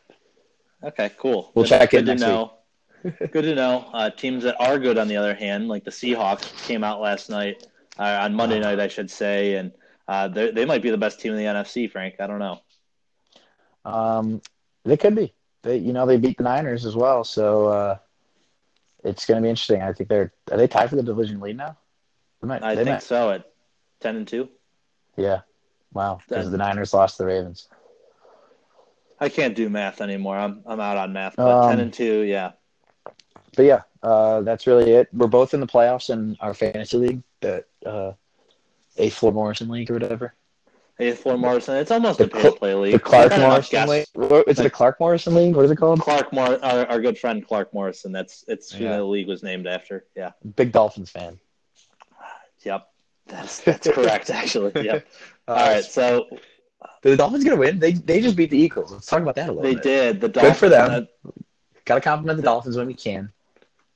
[0.84, 1.52] Okay, cool.
[1.54, 2.54] We'll good, check good in to know.
[3.04, 3.90] good to know.
[3.94, 7.30] Uh, teams that are good, on the other hand, like the Seahawks, came out last
[7.30, 7.68] night
[8.00, 9.72] uh, on Monday night, I should say, and
[10.08, 11.90] uh, they might be the best team in the NFC.
[11.90, 12.60] Frank, I don't know.
[13.86, 14.42] Um,
[14.84, 15.34] they could be.
[15.62, 17.98] They, you know, they beat the Niners as well, so uh,
[19.04, 19.82] it's going to be interesting.
[19.82, 21.78] I think they're are they tied for the division lead now?
[22.42, 23.04] Might, I think might.
[23.04, 23.32] so.
[23.32, 23.50] At
[24.02, 24.50] ten and two.
[25.16, 25.42] Yeah.
[25.94, 26.20] Wow.
[26.28, 27.70] Because the Niners lost the Ravens.
[29.24, 30.38] I can't do math anymore.
[30.38, 31.36] I'm I'm out on math.
[31.38, 32.52] But um, ten and two, yeah.
[33.56, 35.08] But yeah, uh, that's really it.
[35.14, 37.24] We're both in the playoffs in our fantasy league.
[37.42, 38.14] That uh,
[38.98, 40.34] eighth floor Morrison League or whatever.
[41.00, 41.76] Eighth floor Morrison.
[41.78, 42.94] It's almost the, a pay play league.
[42.94, 44.06] The Clark Morrison League.
[44.48, 45.56] Is it a Clark Morrison League?
[45.56, 46.02] What is it called?
[46.02, 48.12] Clark Mor, our, our good friend Clark Morrison.
[48.12, 48.98] That's it's who yeah.
[48.98, 50.06] the league was named after.
[50.16, 50.32] Yeah.
[50.56, 51.40] Big Dolphins fan.
[52.64, 52.88] Yep.
[53.28, 54.72] That's that's correct actually.
[54.84, 55.08] Yep.
[55.48, 55.84] Uh, All right.
[55.84, 56.28] So
[57.02, 57.80] the Dolphins gonna win?
[57.80, 58.92] They they just beat the Eagles.
[58.92, 59.84] Let's talk about that a little they bit.
[59.84, 60.22] They did.
[60.22, 61.08] The Dolphins, good for them.
[61.86, 63.32] Got to compliment the Dolphins when we can.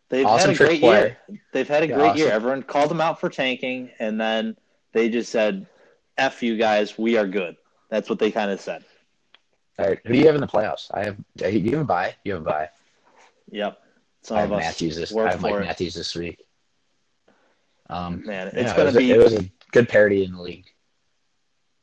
[0.10, 1.18] They've awesome had a great play.
[1.30, 1.40] year.
[1.52, 2.18] They've had a great awesome.
[2.18, 2.32] year.
[2.32, 4.58] Everyone called them out for tanking, and then
[4.94, 5.68] they just said,
[6.18, 7.58] "F you guys, we are good."
[7.90, 8.84] That's what they kind of said.
[9.80, 10.90] All right, who do you have in the playoffs?
[10.94, 11.18] I have.
[11.54, 12.16] You have a buy.
[12.24, 12.70] You have a buy.
[13.52, 13.82] Yep.
[14.24, 15.16] Some I have Matthews this.
[15.16, 15.60] I have Mike it.
[15.62, 16.46] Matthews this week.
[17.90, 19.12] Um, Man, it's yeah, gonna it be.
[19.12, 20.66] A, it was a good parity in the league.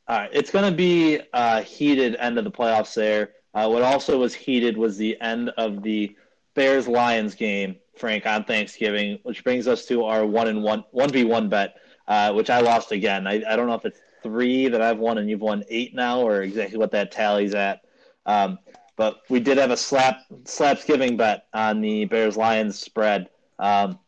[0.07, 2.93] All right, it's gonna be a heated end of the playoffs.
[2.93, 3.31] There.
[3.53, 6.15] Uh, what also was heated was the end of the
[6.53, 11.09] Bears Lions game, Frank, on Thanksgiving, which brings us to our one and one one
[11.09, 11.75] v one bet
[12.07, 13.27] uh, which I lost again.
[13.27, 16.21] I, I don't know if it's three that I've won and you've won eight now,
[16.21, 17.81] or exactly what that tallies at.
[18.25, 18.59] Um,
[18.95, 23.29] but we did have a slap slapsgiving bet on the Bears Lions spread,
[23.59, 23.99] um,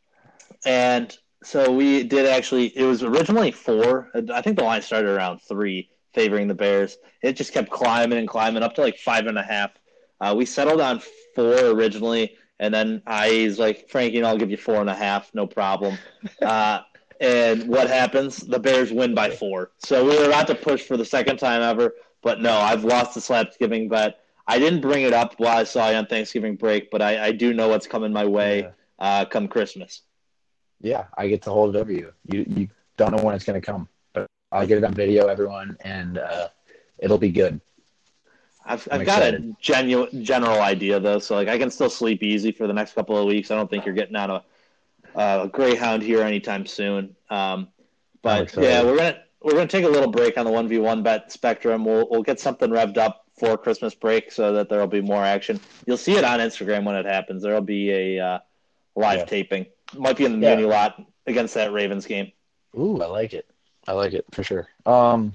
[0.66, 1.16] and
[1.48, 2.68] so we did actually.
[2.78, 4.10] It was originally four.
[4.34, 6.98] I think the line started around three, favoring the Bears.
[7.22, 9.72] It just kept climbing and climbing up to like five and a half.
[10.20, 11.02] Uh, we settled on
[11.36, 15.32] four originally, And then I, he's like, Frankie, I'll give you four and a half,
[15.34, 15.98] no problem.
[16.42, 16.80] Uh,
[17.20, 18.38] and what happens?
[18.38, 19.72] The Bears win by four.
[19.80, 23.16] So we were about to push for the second time ever, but no, I've lost
[23.16, 24.20] the Slapsgiving bet.
[24.48, 27.32] I didn't bring it up while I saw you on Thanksgiving break, but I, I
[27.32, 28.70] do know what's coming my way Yeah.
[29.00, 30.02] uh, come Christmas.
[30.82, 32.14] Yeah, I get to hold it over you.
[32.26, 35.28] You you don't know when it's going to come, but I'll get it on video,
[35.28, 36.50] everyone, and uh,
[37.00, 37.60] it'll be good.
[38.66, 39.56] I've, I've got a excited.
[39.62, 43.18] genu- general idea though, so like I can still sleep easy for the next couple
[43.18, 43.50] of weeks.
[43.50, 44.44] I don't think you're getting on a,
[45.16, 47.16] a Greyhound here anytime soon.
[47.30, 47.70] Um,
[48.22, 51.02] but yeah, we're gonna we're gonna take a little break on the one v one
[51.02, 51.86] bet spectrum.
[51.86, 55.60] We'll we'll get something revved up for Christmas break so that there'll be more action.
[55.86, 57.44] You'll see it on Instagram when it happens.
[57.44, 58.40] There'll be a uh,
[58.96, 59.26] live Yeah.
[59.26, 59.66] taping.
[59.94, 60.56] Might be in the Yeah.
[60.56, 62.32] muni lot against that Ravens game.
[62.78, 63.50] Ooh, I like it.
[63.88, 64.68] I like it for sure.
[64.86, 65.34] Um,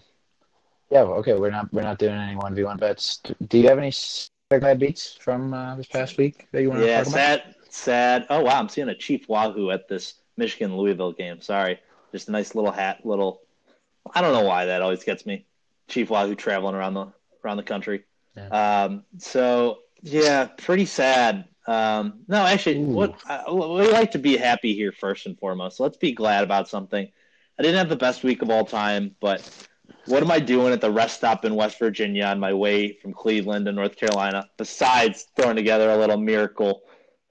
[0.90, 1.00] yeah.
[1.02, 3.20] Okay, we're not we're not doing any one v one bets.
[3.48, 3.92] Do you have any
[4.50, 7.14] bad beats from uh, this past week that you want to Yeah, talk about?
[7.14, 8.26] sad, sad.
[8.28, 11.40] Oh wow, I'm seeing a Chief Wahoo at this Michigan Louisville game.
[11.40, 11.80] Sorry,
[12.12, 13.40] just a nice little hat, little.
[14.14, 15.46] I don't know why that always gets me.
[15.88, 17.06] Chief Wahoo traveling around the
[17.42, 18.04] around the country.
[18.50, 21.46] Um, so yeah, pretty sad.
[21.66, 22.86] Um, no, actually, Ooh.
[22.86, 25.76] what I, we like to be happy here first and foremost.
[25.76, 27.08] So let's be glad about something.
[27.58, 29.48] I didn't have the best week of all time, but
[30.06, 33.12] what am I doing at the rest stop in West Virginia on my way from
[33.12, 36.82] Cleveland to North Carolina besides throwing together a little miracle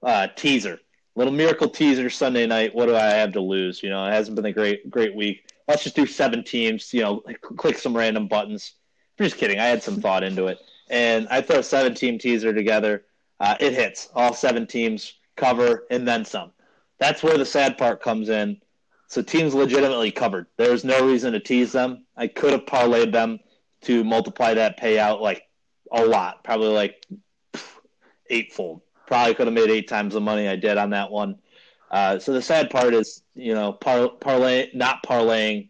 [0.02, 0.78] uh, teaser?
[1.14, 2.74] Little miracle teaser Sunday night.
[2.74, 3.82] What do I have to lose?
[3.82, 5.50] You know, it hasn't been a great great week.
[5.68, 6.92] Let's just do seven teams.
[6.94, 7.22] You know,
[7.56, 8.72] click some random buttons.
[9.18, 9.58] I'm just kidding.
[9.58, 10.58] I had some thought into it,
[10.88, 13.04] and I throw a seven team teaser together.
[13.42, 14.08] Uh, it hits.
[14.14, 16.52] All seven teams cover and then some.
[17.00, 18.60] That's where the sad part comes in.
[19.08, 20.46] So teams legitimately covered.
[20.56, 22.06] There's no reason to tease them.
[22.16, 23.40] I could have parlayed them
[23.82, 25.42] to multiply that payout like
[25.90, 27.04] a lot, probably like
[28.30, 28.82] eightfold.
[29.08, 31.40] Probably could have made eight times the money I did on that one.
[31.90, 35.68] Uh, so the sad part is, you know, par- parlay not parlaying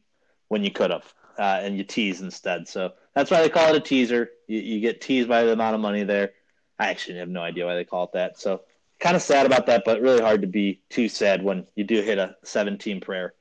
[0.48, 2.68] when you could have, uh, and you tease instead.
[2.68, 4.28] So that's why they call it a teaser.
[4.46, 6.32] You, you get teased by the amount of money there.
[6.78, 8.38] I actually have no idea why they call it that.
[8.38, 8.62] So
[8.98, 12.00] kind of sad about that, but really hard to be too sad when you do
[12.02, 13.34] hit a 17 prayer.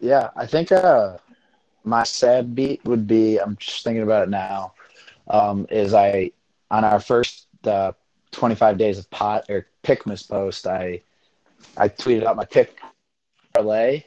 [0.00, 1.18] Yeah, I think uh,
[1.84, 3.38] my sad beat would be.
[3.38, 4.74] I'm just thinking about it now.
[5.28, 6.32] Um, is I
[6.70, 7.92] on our first uh,
[8.32, 11.02] 25 days of pot or Pickmas post, I
[11.76, 12.80] I tweeted out my pick
[13.54, 14.04] parlay,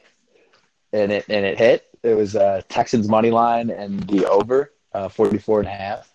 [0.92, 1.86] and it and it hit.
[2.02, 6.12] It was uh, Texans money line and the over uh, 44 and a half,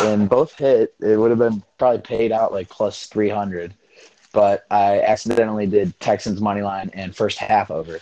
[0.00, 0.94] and both hit.
[1.00, 3.74] It would have been probably paid out like plus 300,
[4.32, 8.00] but I accidentally did Texans money line and first half over,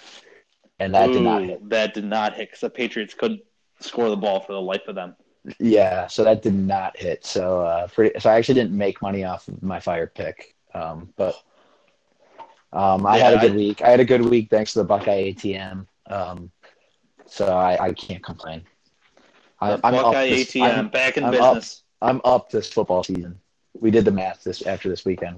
[0.78, 1.68] and that did not hit.
[1.70, 3.40] That did not hit because the Patriots couldn't
[3.80, 5.16] score the ball for the life of them.
[5.60, 7.24] Yeah, so that did not hit.
[7.24, 11.10] So uh, pretty, so I actually didn't make money off of my fire pick, um,
[11.16, 11.36] but
[12.72, 13.82] um, I had a good I- week.
[13.82, 15.86] I had a good week thanks to the Buckeye ATM.
[16.08, 16.50] Um,
[17.26, 18.62] so I, I can't complain.
[19.60, 21.82] I, The I'm up Buckeye this- ATM I'm- back in I'm business.
[22.02, 23.38] I'm up this football season.
[23.78, 25.36] We did the math this after this weekend.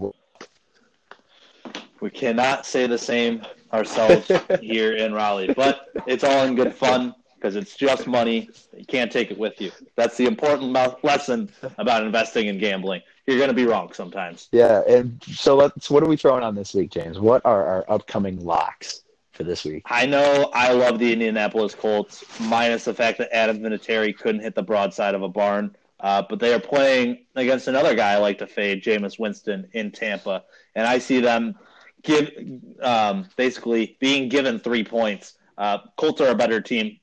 [2.01, 3.43] We cannot say the same
[3.73, 4.31] ourselves
[4.61, 8.49] here in Raleigh, but it's all in good fun because it's just money.
[8.77, 9.71] You can't take it with you.
[9.97, 13.03] That's the important lesson about investing and gambling.
[13.27, 14.49] You're going to be wrong sometimes.
[14.53, 15.91] Yeah, and so let's.
[15.91, 17.19] What are we throwing on this week, James?
[17.19, 19.03] What are our upcoming locks
[19.33, 19.83] for this week?
[19.87, 24.55] I know I love the Indianapolis Colts, minus the fact that Adam Vinatieri couldn't hit
[24.55, 25.77] the broadside of a barn.
[26.01, 29.91] Uh, but they are playing against another guy I like to fade, Jameis Winston, in
[29.91, 30.45] Tampa,
[30.75, 31.57] and I see them
[32.03, 32.31] give
[32.81, 35.35] um, basically being given three points.
[35.57, 37.01] Uh, Colts are a better team,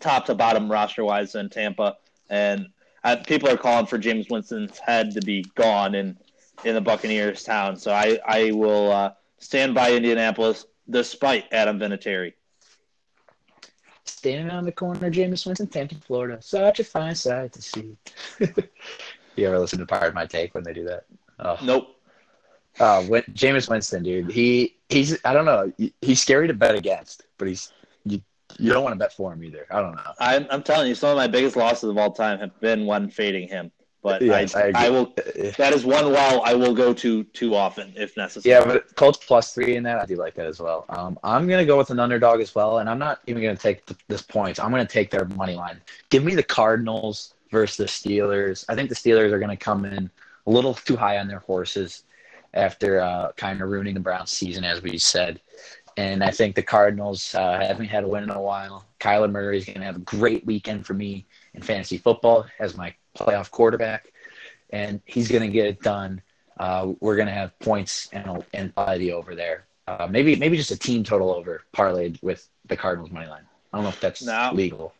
[0.00, 1.96] top to bottom roster wise than Tampa,
[2.28, 2.68] and
[3.04, 6.18] uh, people are calling for Jameis Winston's head to be gone in
[6.64, 7.76] in the Buccaneers town.
[7.76, 12.34] So I I will uh, stand by Indianapolis despite Adam Vinatieri.
[14.10, 16.38] Standing on the corner, Jameis Winston, Tampa, Florida.
[16.42, 17.96] Such a fine sight to see.
[19.36, 21.04] you ever listen to Pardon My Take when they do that?
[21.38, 21.96] Oh, Nope.
[22.78, 24.30] uh, when, Jameis Winston, dude.
[24.30, 25.72] He he's I don't know.
[25.78, 27.72] he- He's scary to bet against, but he's
[28.04, 28.20] you
[28.58, 29.66] you don't want to bet for him either.
[29.70, 30.12] I don't know.
[30.18, 33.08] I'm, I'm telling you, some of my biggest losses of all time have been when
[33.08, 33.70] fading him.
[34.02, 34.72] But I I.
[34.74, 35.12] I, will.
[35.18, 38.54] Uh, That is one well I will go to too often if necessary.
[38.54, 40.86] Yeah, but Colts plus three in that, I do like that as well.
[40.88, 43.84] Um, I'm gonna go with an underdog as well, and I'm not even gonna take
[43.84, 44.58] th- this points.
[44.58, 45.80] I'm gonna take their money line.
[46.08, 48.64] Give me the Cardinals versus the Steelers.
[48.70, 50.10] I think the Steelers are gonna come in
[50.46, 52.04] a little too high on their horses
[52.54, 55.40] after uh, kind of ruining the Browns' season, as we said.
[55.96, 58.86] And I think the Cardinals uh, haven't had a win in a while.
[58.98, 62.94] Kyler Murray is gonna have a great weekend for me in fantasy football as my
[63.16, 64.12] playoff quarterback,
[64.70, 66.22] and he's gonna get it done
[66.60, 69.64] uh, we're gonna have points and and the over there.
[69.88, 73.44] Uh, maybe maybe just a team total over parlayed with the Cardinals money line.
[73.72, 74.50] I don't know if that's No.
[74.52, 74.92] legal.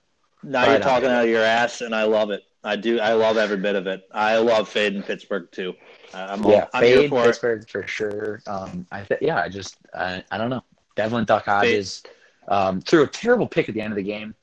[0.42, 2.44] Now you're talking out of your ass, and I love it.
[2.64, 2.98] I do.
[2.98, 4.08] I love every bit of it.
[4.10, 5.74] I love fading Pittsburgh too.
[6.14, 7.26] Uh, I'm, yeah, here fade for it.
[7.26, 8.40] Pittsburgh for sure.
[8.46, 10.64] Um, I th- yeah, I just I, I don't know.
[10.96, 12.02] Devlin Duck Hodges
[12.48, 14.34] um, threw a terrible pick at the end of the game.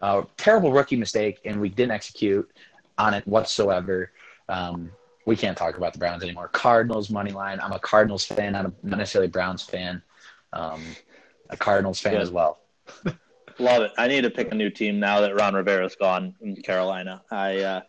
[0.00, 2.50] Uh, terrible rookie mistake, and we didn't execute
[2.98, 4.10] on it whatsoever.
[4.48, 4.90] Um,
[5.26, 6.48] we can't talk about the Browns anymore.
[6.48, 7.58] Cardinals money line.
[7.60, 10.02] I'm a Cardinals fan, not, a, not necessarily a Browns fan.
[10.52, 10.82] Um,
[11.50, 12.22] a Cardinals fan Good.
[12.22, 12.60] as well.
[13.58, 13.92] Love it.
[13.96, 17.22] I need to pick a new team now that Ron Rivera's gone in Carolina.
[17.30, 17.80] I uh,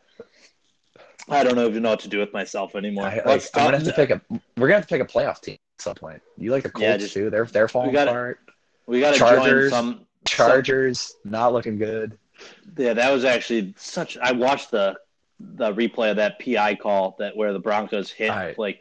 [1.27, 3.07] I don't even know what to do with myself anymore.
[3.07, 4.21] I, like, I'm gonna have to pick a.
[4.57, 6.21] We're gonna have to pick a playoff team at some point.
[6.37, 7.29] You like the Colts Yeah, just- too?
[7.31, 8.39] They're they're falling gotta- apart.
[8.85, 9.71] we got to Chargers.
[9.71, 10.05] some.
[10.25, 12.17] Chargers not looking good.
[12.77, 14.17] Yeah, that was actually such.
[14.17, 14.95] I watched the
[15.39, 18.29] the replay of that PI call that where the Broncos hit.
[18.29, 18.57] Right.
[18.57, 18.79] Like,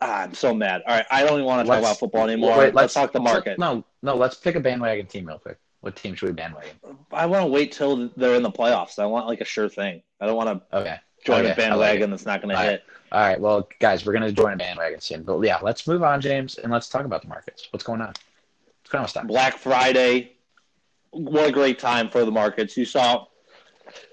[0.00, 0.82] ah, I'm so mad.
[0.86, 2.58] All right, I don't even want to talk Let's- about football anymore.
[2.58, 3.58] Wait, let's, talk the market.
[3.58, 5.58] No, no, let's pick a bandwagon team real quick.
[5.80, 6.70] What team should we bandwagon?
[7.12, 8.98] I want to wait till they're in the playoffs.
[8.98, 10.02] I want like a sure thing.
[10.20, 10.96] I don't want to Okay.
[11.24, 12.06] join Okay, a like bandwagon it.
[12.08, 12.82] that's not going to hit.
[13.12, 13.40] All right.
[13.40, 15.22] Well, guys, we're gonna join a bandwagon soon.
[15.22, 17.68] But yeah, let's move on, James, and let's talk about the markets.
[17.70, 18.08] What's going on?
[18.08, 19.26] What's going on with stocks?
[19.28, 20.32] Black Friday.
[21.16, 22.76] What a great time for the markets.
[22.76, 23.26] You saw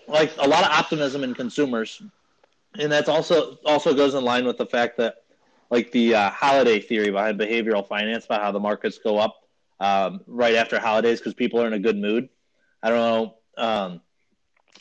[0.08, 2.02] like a lot of optimism in consumers.
[2.80, 5.16] And that's also also goes in line with the fact that
[5.70, 9.36] like the uh, holiday theory behind behavioral finance about how the markets go up
[9.80, 12.30] um, right after holidays because people are in a good mood.
[12.82, 14.02] I don't know um,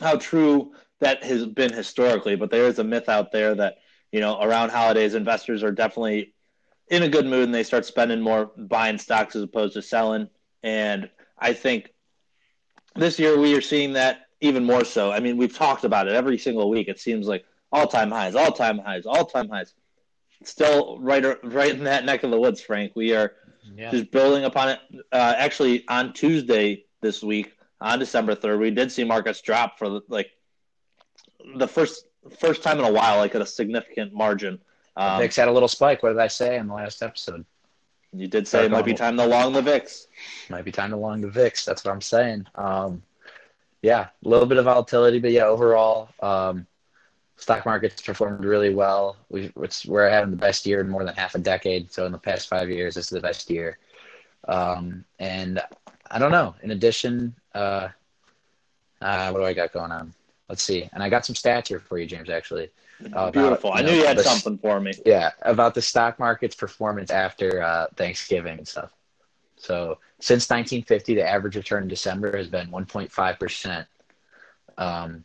[0.00, 3.78] how true that has been historically, but there is a myth out there that
[4.12, 6.34] you know around holidays investors are definitely
[6.88, 10.28] in a good mood and they start spending more buying stocks as opposed to selling.
[10.62, 11.91] And I think
[12.96, 15.10] this year we are seeing that even more so.
[15.12, 16.88] I mean, we've talked about it every single week.
[16.88, 19.74] It seems like all time highs, all time highs, all time highs.
[20.44, 22.92] Still right, right in that neck of the woods, Frank.
[22.96, 23.34] We are
[23.76, 23.90] Yeah.
[23.92, 24.80] just building upon it.
[25.12, 30.00] Uh, actually, on Tuesday this week, on December third, we did see markets drop for
[30.08, 30.30] like
[31.56, 32.06] the first
[32.38, 34.60] first time in a while, like at a significant margin.
[34.96, 36.02] Um, had a little spike.
[36.02, 37.44] What did I say in the last episode?
[38.12, 40.06] You did say it might be time to long the VIX.
[40.50, 41.64] Might be time to long the VIX.
[41.64, 42.46] That's what I'm saying.
[42.54, 43.02] Um,
[43.80, 46.66] yeah, a little bit of volatility, but yeah, overall, um,
[47.36, 49.16] stock markets performed really well.
[49.28, 51.90] We, it's, we're having the best year in more than half a decade.
[51.90, 53.78] So in the past five years, this is the best year.
[54.46, 55.60] Um, and
[56.10, 56.54] I don't know.
[56.62, 57.88] In addition, uh,
[59.00, 60.14] uh, what do I got going on?
[60.48, 60.88] Let's see.
[60.92, 62.30] And I got some stats here for you, James.
[62.30, 62.70] Actually,
[63.06, 63.72] about, Beautiful.
[63.72, 64.92] I knew know, you had the- something for me.
[65.04, 68.90] yeah, about the stock market's performance after uh, Thanksgiving and stuff.
[69.56, 73.86] So since 1950, the average return in December has been 1.5 percent.
[74.78, 75.24] Um,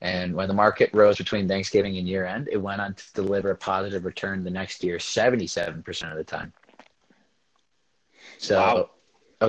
[0.00, 3.50] and when the market rose between Thanksgiving and year end, it went on to deliver
[3.50, 6.52] a positive return the next year, 77 percent of the time.
[8.38, 8.90] So, Wow.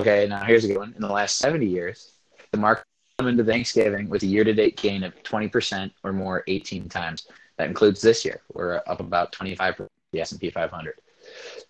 [0.00, 0.94] okay, now here's a good one.
[0.94, 2.12] In the last 70 years,
[2.52, 2.84] the market
[3.18, 7.26] come into Thanksgiving with a year-to-date gain of 20% or more 18 times.
[7.56, 8.42] That includes this year.
[8.52, 10.94] We're up about 25% the S&P 500.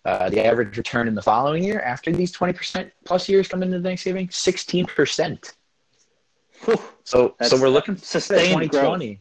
[0.05, 3.81] Uh, the average return in the following year, after these 20% plus years come into
[3.81, 5.53] Thanksgiving, 16%.
[6.65, 6.79] Whew.
[7.03, 9.19] So, That's so we're looking sustained 2020.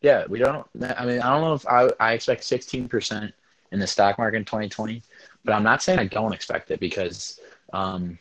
[0.00, 0.66] Yeah, we don't.
[0.80, 3.32] I mean, I don't know if I, I expect 16%
[3.72, 5.02] in the stock market in 2020,
[5.44, 7.40] but I'm not saying I don't expect it because,
[7.72, 8.18] um,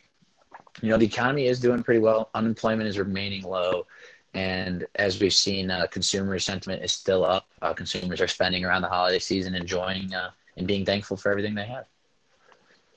[0.81, 2.29] you know, the economy is doing pretty well.
[2.33, 3.85] Unemployment is remaining low.
[4.33, 7.47] And as we've seen, uh, consumer sentiment is still up.
[7.61, 11.53] Uh, consumers are spending around the holiday season, enjoying uh, and being thankful for everything
[11.53, 11.85] they have.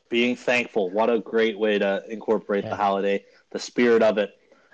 [0.09, 0.91] Being thankful.
[0.91, 2.71] What a great way to incorporate Yeah.
[2.71, 4.31] the holiday, the spirit of it.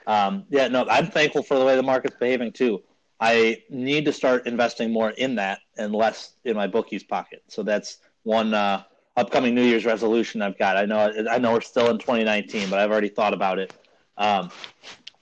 [0.07, 2.83] Um, yeah, no, I'm thankful for the way the market's behaving too.
[3.19, 7.43] I need to start investing more in that and less in my bookie's pocket.
[7.49, 8.83] So that's one uh,
[9.17, 10.77] upcoming New Year's resolution I've got.
[10.77, 13.73] I know I know we're still in 2019, but I've already thought about it.
[14.17, 14.51] Um,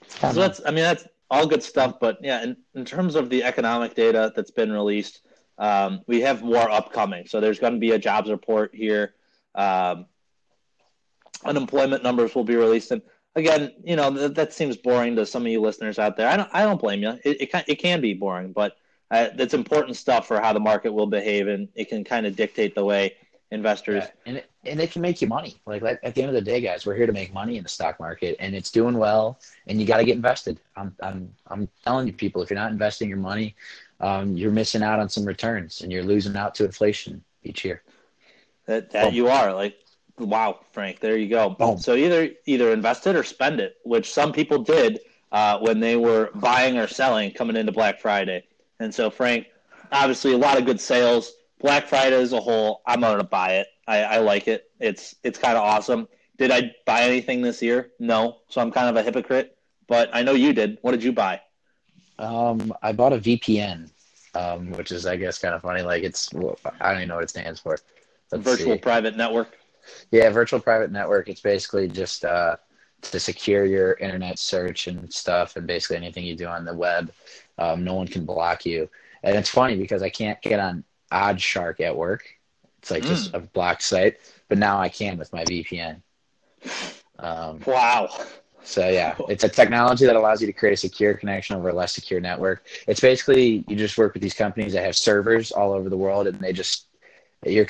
[0.07, 1.99] so that's I mean that's all good stuff.
[1.99, 5.21] But yeah, in, in terms of the economic data that's been released,
[5.57, 7.27] um, we have more upcoming.
[7.27, 9.13] So there's going to be a jobs report here.
[9.55, 10.05] Um,
[11.43, 13.01] unemployment numbers will be released, and
[13.35, 16.27] again, you know th- that seems boring to some of you listeners out there.
[16.27, 17.19] I don't I don't blame you.
[17.23, 18.77] It it can, it can be boring, but
[19.11, 22.35] uh, it's important stuff for how the market will behave, and it can kind of
[22.35, 23.15] dictate the way
[23.51, 24.03] investors.
[24.03, 25.59] Yeah, and it, and it can make you money.
[25.65, 27.69] Like at the end of the day, guys, we're here to make money in the
[27.69, 29.39] stock market, and it's doing well.
[29.67, 30.59] And you got to get invested.
[30.75, 33.55] I'm I'm I'm telling you, people, if you're not investing your money,
[33.99, 37.81] um, you're missing out on some returns, and you're losing out to inflation each year.
[38.65, 39.13] That that Boom.
[39.15, 39.77] you are like,
[40.17, 40.99] wow, Frank.
[40.99, 41.49] There you go.
[41.49, 41.77] Boom.
[41.79, 44.99] So either either invest it or spend it, which some people did
[45.31, 48.43] uh, when they were buying or selling coming into Black Friday.
[48.79, 49.47] And so Frank,
[49.91, 51.33] obviously a lot of good sales.
[51.59, 53.67] Black Friday as a whole, I'm gonna buy it.
[53.87, 54.71] I, I like it.
[54.79, 56.07] It's it's kind of awesome.
[56.37, 57.91] Did I buy anything this year?
[57.99, 59.57] No, so I'm kind of a hypocrite.
[59.87, 60.77] But I know you did.
[60.81, 61.41] What did you buy?
[62.19, 63.89] Um, I bought a VPN,
[64.35, 65.81] um, which is I guess kind of funny.
[65.81, 66.29] Like it's
[66.79, 67.77] I don't even know what it stands for.
[68.31, 68.79] Let's virtual see.
[68.79, 69.57] private network.
[70.11, 71.27] Yeah, virtual private network.
[71.29, 72.57] It's basically just uh,
[73.01, 77.11] to secure your internet search and stuff, and basically anything you do on the web.
[77.57, 78.89] Um, no one can block you.
[79.23, 82.25] And it's funny because I can't get on OddsShark at work.
[82.79, 83.07] It's like mm.
[83.07, 86.01] just a blocked site, but now I can with my VPN.
[87.17, 88.09] Um, wow.
[88.63, 91.73] So yeah, it's a technology that allows you to create a secure connection over a
[91.73, 92.65] less secure network.
[92.87, 96.27] It's basically you just work with these companies that have servers all over the world,
[96.27, 96.87] and they just
[97.45, 97.65] your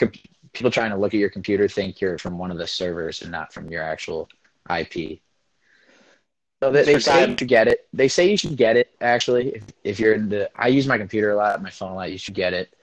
[0.54, 3.32] people trying to look at your computer think you're from one of the servers and
[3.32, 4.28] not from your actual
[4.70, 5.20] IP.
[6.62, 7.88] So they, they say you should get it.
[7.94, 8.92] They say you should get it.
[9.00, 11.96] Actually, if, if you're in the, I use my computer a lot, my phone a
[11.96, 12.12] lot.
[12.12, 12.76] You should get it.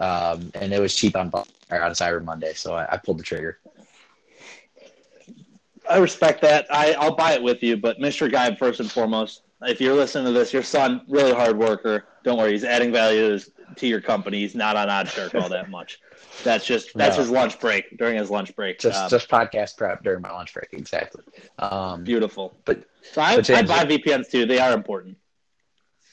[0.00, 1.46] Um, and it was cheap on on
[1.92, 3.58] Cyber Monday, so I, I, pulled the trigger.
[5.88, 6.66] I respect that.
[6.70, 8.30] I, I'll buy it with you, but Mr.
[8.30, 12.06] Guy, first and foremost, if you're listening to this, your son, really hard worker.
[12.24, 13.38] Don't worry, he's adding value
[13.76, 14.40] to your company.
[14.40, 16.00] He's not on odd OddsShark all that much.
[16.44, 17.22] That's just that's no.
[17.22, 18.78] his lunch break during his lunch break.
[18.78, 21.22] Just um, just podcast prep during my lunch break, exactly.
[21.58, 22.56] Um, beautiful.
[22.64, 24.46] But so I, I buy VPNs too.
[24.46, 25.18] They are important.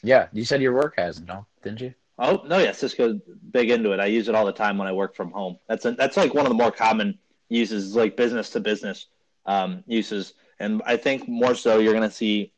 [0.03, 1.93] Yeah, you said your work has no, didn't you?
[2.19, 3.19] Oh no, yeah, Cisco's
[3.51, 3.99] big into it.
[3.99, 5.57] I use it all the time when I work from home.
[5.67, 9.07] That's a, that's like one of the more common uses, like business to business
[9.45, 12.53] um, uses, and I think more so you're going to see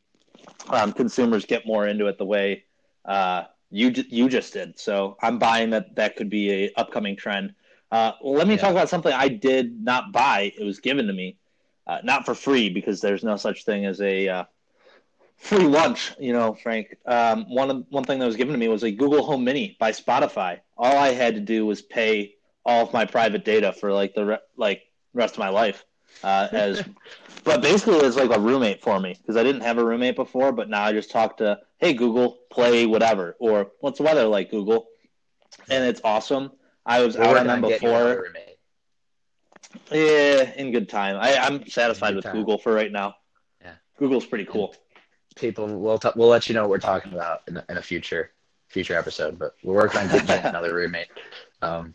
[0.68, 2.64] um, consumers get more into it the way
[3.04, 4.78] uh, you you just did.
[4.78, 7.54] So I'm buying that that could be a upcoming trend.
[7.92, 8.60] Uh, let me yeah.
[8.60, 10.52] talk about something I did not buy.
[10.58, 11.36] It was given to me,
[11.86, 14.44] uh, not for free because there's no such thing as a uh,
[15.40, 16.12] free lunch.
[16.18, 16.96] You know, Frank.
[17.06, 19.90] Um, one one thing that was given to me was a Google Home Mini by
[19.90, 20.60] Spotify.
[20.76, 22.34] All I had to do was pay
[22.64, 24.82] all of my private data for like the re- like
[25.14, 25.84] rest of my life.
[26.22, 26.82] Uh, as,
[27.44, 30.52] but basically, it's like a roommate for me because I didn't have a roommate before.
[30.52, 34.50] But now I just talk to, hey Google, play whatever, or what's the weather like,
[34.50, 34.86] Google,
[35.68, 36.52] and it's awesome.
[36.84, 38.26] I was out on them before.
[39.92, 41.16] Yeah, in good time.
[41.20, 42.34] I, I'm satisfied with time.
[42.34, 43.14] Google for right now.
[43.62, 44.74] Yeah, Google's pretty cool.
[45.40, 48.30] People, we'll t- we'll let you know what we're talking about in, in a future
[48.68, 49.38] future episode.
[49.38, 51.08] But we're working on getting another roommate.
[51.62, 51.94] Um,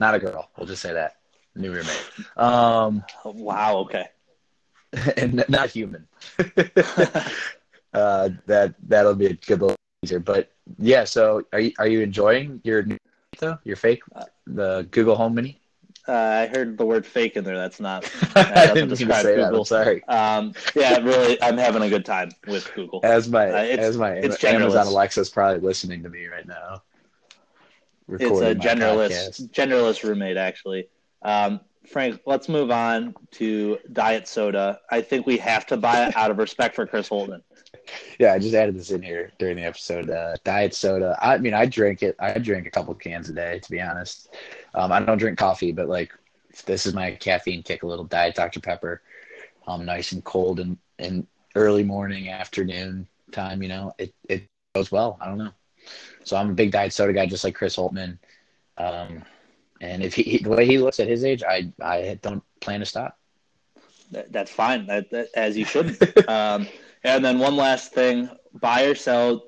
[0.00, 0.50] not a girl.
[0.56, 1.16] We'll just say that
[1.54, 2.10] new roommate.
[2.36, 3.78] Um, wow.
[3.78, 4.06] Okay.
[5.16, 6.06] and not human.
[7.92, 10.20] uh, that that'll be a good little teaser.
[10.20, 12.98] But yeah, so are you are you enjoying your new
[13.38, 13.58] though?
[13.64, 14.02] Your fake
[14.46, 15.60] the Google Home Mini?
[16.08, 17.56] Uh, I heard the word fake in there.
[17.56, 18.04] That's not.
[18.34, 19.64] That doesn't describe Google.
[19.64, 19.66] That.
[19.66, 20.04] sorry.
[20.04, 23.00] Um, yeah, really, I'm having a good time with Google.
[23.02, 26.82] As my uh, as my it's Amazon Alexa's probably listening to me right now.
[28.08, 30.88] It's a generalist generalist roommate actually.
[31.22, 34.80] Um, Frank, let's move on to diet soda.
[34.90, 37.42] I think we have to buy it out of respect for Chris Holtmann.
[38.18, 40.10] Yeah, I just added this in here during the episode.
[40.10, 41.16] Uh, diet soda.
[41.20, 42.16] I mean, I drink it.
[42.18, 44.34] I drink a couple cans a day, to be honest.
[44.74, 46.12] Um, I don't drink coffee, but like
[46.64, 47.82] this is my caffeine kick.
[47.82, 49.02] A little diet Dr Pepper,
[49.66, 53.62] um, nice and cold and and early morning, afternoon time.
[53.62, 55.18] You know, it it goes well.
[55.20, 55.52] I don't know.
[56.24, 58.18] So I'm a big diet soda guy, just like Chris Holtmann.
[58.78, 59.22] Um,
[59.80, 62.86] and if he the way he looks at his age, I I don't plan to
[62.86, 63.18] stop.
[64.12, 64.86] That, that's fine.
[64.86, 65.96] That, that, as you should.
[66.28, 66.68] um,
[67.06, 69.44] and then one last thing: buy or sell.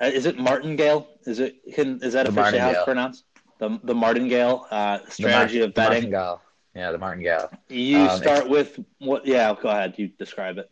[0.00, 1.08] Uh, is it martingale?
[1.26, 3.24] Is it can is that the officially how it's pronounced?
[3.58, 6.10] The the martingale uh, strategy Mar- of betting.
[6.10, 6.42] martingale.
[6.74, 7.50] Yeah, the martingale.
[7.68, 9.26] You um, start with what?
[9.26, 9.94] Yeah, go ahead.
[9.98, 10.70] You describe it.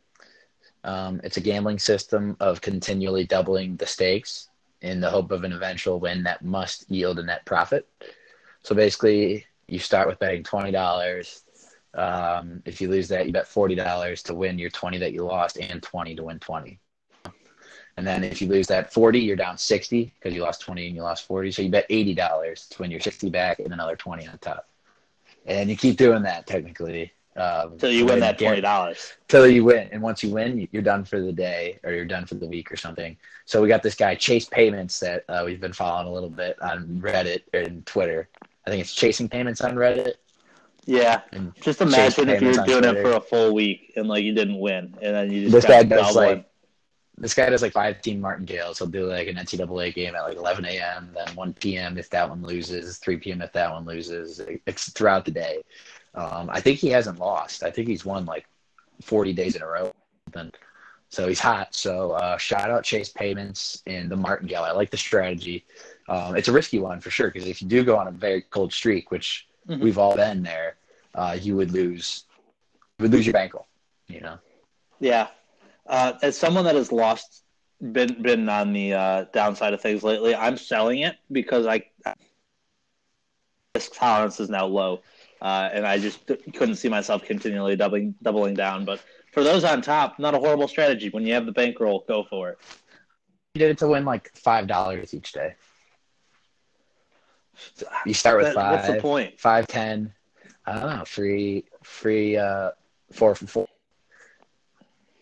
[0.82, 4.48] Um, it's a gambling system of continually doubling the stakes
[4.80, 7.86] in the hope of an eventual win that must yield a net profit.
[8.62, 11.42] So basically, you start with betting twenty dollars.
[11.94, 15.24] Um, if you lose that, you bet forty dollars to win your twenty that you
[15.24, 16.78] lost, and twenty to win twenty.
[17.96, 20.94] And then if you lose that forty, you're down sixty because you lost twenty and
[20.94, 21.50] you lost forty.
[21.50, 24.68] So you bet eighty dollars to win your sixty back, and another twenty on top.
[25.46, 29.14] And you keep doing that technically um, until you win that twenty dollars.
[29.26, 32.24] Till you win, and once you win, you're done for the day or you're done
[32.24, 33.16] for the week or something.
[33.46, 36.60] So we got this guy Chase Payments that uh, we've been following a little bit
[36.62, 38.28] on Reddit and Twitter.
[38.66, 40.14] I think it's chasing payments on Reddit.
[40.86, 44.24] Yeah, and just imagine if you were doing it for a full week and like
[44.24, 46.44] you didn't win, and then you just this guy does like one.
[47.18, 48.78] this guy does like five team martingales.
[48.78, 51.98] He'll do like an NCAA game at like 11 a.m., then 1 p.m.
[51.98, 53.42] if that one loses, 3 p.m.
[53.42, 54.40] if that one loses.
[54.66, 55.62] It's throughout the day.
[56.14, 57.62] Um, I think he hasn't lost.
[57.62, 58.46] I think he's won like
[59.02, 59.92] 40 days in a row.
[60.32, 60.50] Then,
[61.10, 61.74] So he's hot.
[61.74, 64.62] So uh, shout out Chase Payments and the Martingale.
[64.62, 65.66] I like the strategy.
[66.08, 68.42] Um, it's a risky one for sure because if you do go on a very
[68.42, 69.80] cold streak, which Mhm.
[69.80, 70.76] we've all been there,
[71.14, 72.24] uh, you would lose
[72.98, 73.66] you would lose your bankroll.
[74.08, 74.38] You know.
[74.98, 75.28] Yeah.
[75.86, 77.44] Uh, as someone that has lost,
[77.80, 81.84] been been on the uh, downside of things lately, I'm selling it because I
[83.74, 85.00] risk tolerance is now low,
[85.40, 88.84] uh, and I just couldn't see myself continually doubling doubling down.
[88.84, 89.00] But
[89.32, 91.08] for those on top, not a horrible strategy.
[91.08, 92.58] When you have the bankroll, go for it.
[93.54, 95.54] You did it to win like five dollars each day.
[98.06, 98.72] You start with five.
[98.72, 99.38] what's the point?
[99.38, 100.12] Five ten.
[100.66, 101.04] I don't know.
[101.04, 102.70] Free free uh,
[103.12, 103.68] four for four.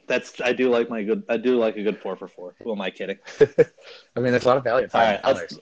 [0.06, 1.22] That's I do like my good.
[1.28, 2.54] I do like a good four for four.
[2.62, 3.18] Who am I kidding?
[3.40, 5.58] I mean, there's a lot of value at five right, dollars.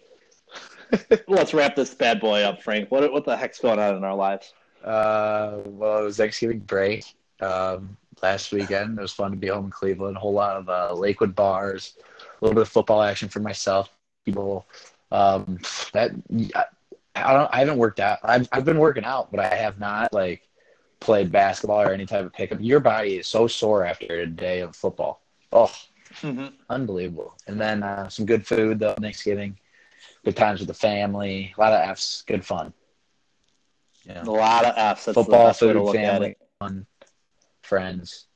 [1.10, 2.90] let's, let's wrap this bad boy up, Frank.
[2.90, 4.52] What what the heck's going on in our lives?
[4.84, 7.04] Uh, well, it was Thanksgiving break
[7.40, 8.98] um, last weekend.
[8.98, 10.16] It was fun to be home in Cleveland.
[10.16, 13.90] A whole lot of uh, Lakewood bars, a little bit of football action for myself.
[14.24, 14.66] People,
[15.12, 15.58] um,
[15.92, 16.12] that
[17.14, 17.54] I, don't.
[17.54, 18.18] I haven't worked out.
[18.22, 20.48] I've I've been working out, but I have not like
[21.00, 22.58] played basketball or any type of pickup.
[22.60, 25.22] Your body is so sore after a day of football.
[25.52, 25.72] Oh,
[26.22, 26.54] Mm-hmm.
[26.70, 27.34] unbelievable.
[27.46, 28.94] And then uh, some good food though.
[28.94, 29.58] Thanksgiving,
[30.24, 31.52] good times with the family.
[31.56, 32.22] A lot of F's.
[32.22, 32.72] Good fun.
[34.06, 35.04] Yeah A lot of F's.
[35.04, 36.86] That's football, the best way to food, family, fun,
[37.62, 38.26] friends,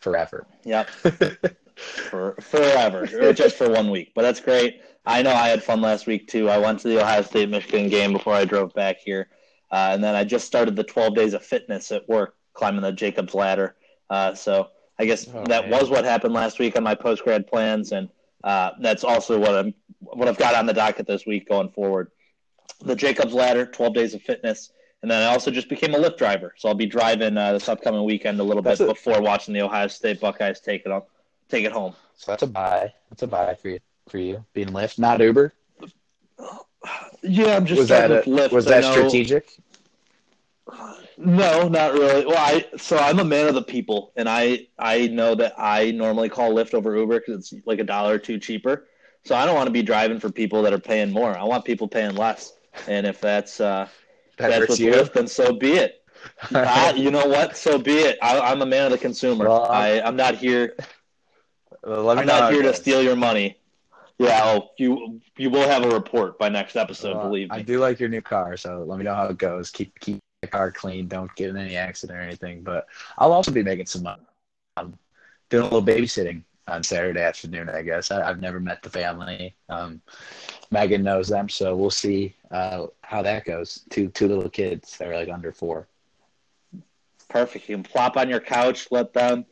[0.00, 0.46] forever.
[0.64, 0.88] Yep.
[1.76, 4.12] for forever, or just for one week.
[4.14, 4.80] But that's great.
[5.04, 6.48] I know I had fun last week too.
[6.48, 9.28] I went to the Ohio State Michigan game before I drove back here,
[9.70, 12.92] uh, and then I just started the 12 days of fitness at work, climbing the
[12.92, 13.74] Jacobs ladder.
[14.10, 15.70] Uh, so I guess Oh, that man.
[15.70, 18.08] was what happened last week on my post grad plans, and
[18.44, 22.10] uh, that's also what I'm what I've got on the docket this week going forward.
[22.84, 24.72] The Jacobs ladder, 12 days of fitness.
[25.02, 27.68] And then I also just became a Lyft driver, so I'll be driving uh, this
[27.68, 31.02] upcoming weekend a little bit a- before watching the Ohio State Buckeyes take it on,
[31.48, 31.94] take it home.
[32.14, 32.92] So that's a buy.
[33.10, 33.80] That's a buy for you.
[34.12, 35.54] For you being Lyft, not Uber.
[37.22, 38.52] Yeah, I'm just was that a, Lyft.
[38.52, 39.48] was that strategic?
[41.16, 42.26] No, not really.
[42.26, 45.92] Well, I so I'm a man of the people, and I I know that I
[45.92, 48.86] normally call Lyft over Uber because it's like a dollar or two cheaper.
[49.24, 51.34] So I don't want to be driving for people that are paying more.
[51.34, 52.52] I want people paying less.
[52.86, 53.88] And if that's uh,
[54.36, 54.92] That that's what's you.
[54.92, 56.02] Lyft, then so be it.
[56.52, 57.56] I, you know what?
[57.56, 58.18] So be it.
[58.20, 59.46] I, I'm a man of the consumer.
[59.48, 60.76] Well, I, I'm- I'm not here.
[61.82, 63.56] Well, I'm not here to steal your money.
[64.22, 67.16] Yeah, oh, you you will have a report by next episode.
[67.16, 67.56] Well, believe me.
[67.56, 69.70] I do like your new car, so let me know how it goes.
[69.70, 71.08] Keep keep the car clean.
[71.08, 72.62] Don't get in any accident or anything.
[72.62, 72.86] But
[73.18, 74.22] I'll also be making some money.
[74.76, 74.96] I'm
[75.50, 77.68] doing a little babysitting on Saturday afternoon.
[77.68, 79.56] I guess I, I've never met the family.
[79.68, 80.00] Um,
[80.70, 83.84] Megan knows them, so we'll see uh, how that goes.
[83.90, 85.88] Two two little kids that are like under four.
[87.28, 87.68] Perfect.
[87.68, 89.46] You can plop on your couch, let them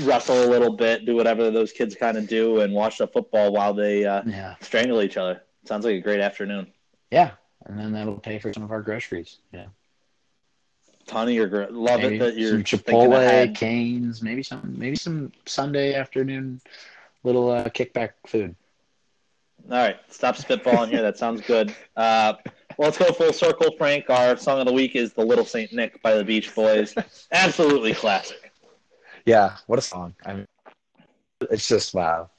[0.00, 3.52] wrestle a little bit, do whatever those kids kind of do, and watch the football
[3.52, 5.42] while they uh, Yeah, strangle each other.
[5.64, 6.66] Sounds like a great afternoon.
[7.10, 7.32] yeah,
[7.66, 9.38] and then that'll pay for some of our groceries.
[9.52, 9.66] Yeah,
[11.06, 13.54] Ton of your gr- love maybe it that you're some Chipotle.
[13.54, 16.60] Canes, maybe some maybe some Sunday afternoon
[17.24, 18.54] little uh, kickback food.
[19.70, 21.02] All right, stop spitballing here.
[21.02, 21.74] That sounds good.
[21.96, 22.34] Uh,
[22.76, 24.08] well, let's go full circle, Frank.
[24.10, 26.94] Our song of the week is "The Little Saint Nick" by the Beach Boys.
[27.32, 28.45] Absolutely classic.
[29.26, 30.14] Yeah, what a song!
[30.24, 30.46] I mean,
[31.50, 32.30] it's just wow.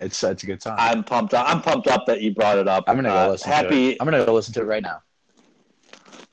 [0.00, 0.76] It's such a good song.
[0.78, 1.34] I'm pumped.
[1.34, 1.46] Up.
[1.46, 2.84] I'm pumped up that you brought it up.
[2.86, 3.96] I'm gonna go Uh, listen happy, to it.
[4.00, 5.02] I'm gonna go listen to it right now.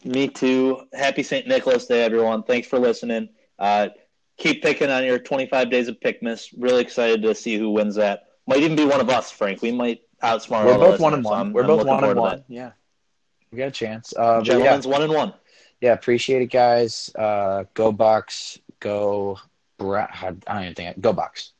[0.06, 0.84] Me too.
[0.94, 1.48] Happy St.
[1.48, 2.44] Nicholas Day, everyone.
[2.44, 3.28] Thanks for listening.
[3.60, 3.90] Uh,
[4.38, 6.54] keep picking on your 25 days of Pickmas.
[6.58, 8.28] Really excited to see who wins that.
[8.46, 9.62] Might even be one of us, Frank.
[9.62, 10.66] We might outsmart.
[10.66, 11.52] We're both one and so one.
[11.52, 12.44] We're I'm both one and one.
[12.48, 12.72] Yeah,
[13.52, 14.14] we got a chance.
[14.16, 15.34] Uh, but yeah, Gentlemen's one and one.
[15.82, 17.12] yeah, appreciate it, guys.
[17.16, 18.60] Uh, go Bucks.
[18.80, 19.40] Go.
[19.78, 21.00] Bra- I don't even think.
[21.02, 21.54] Go Bucks.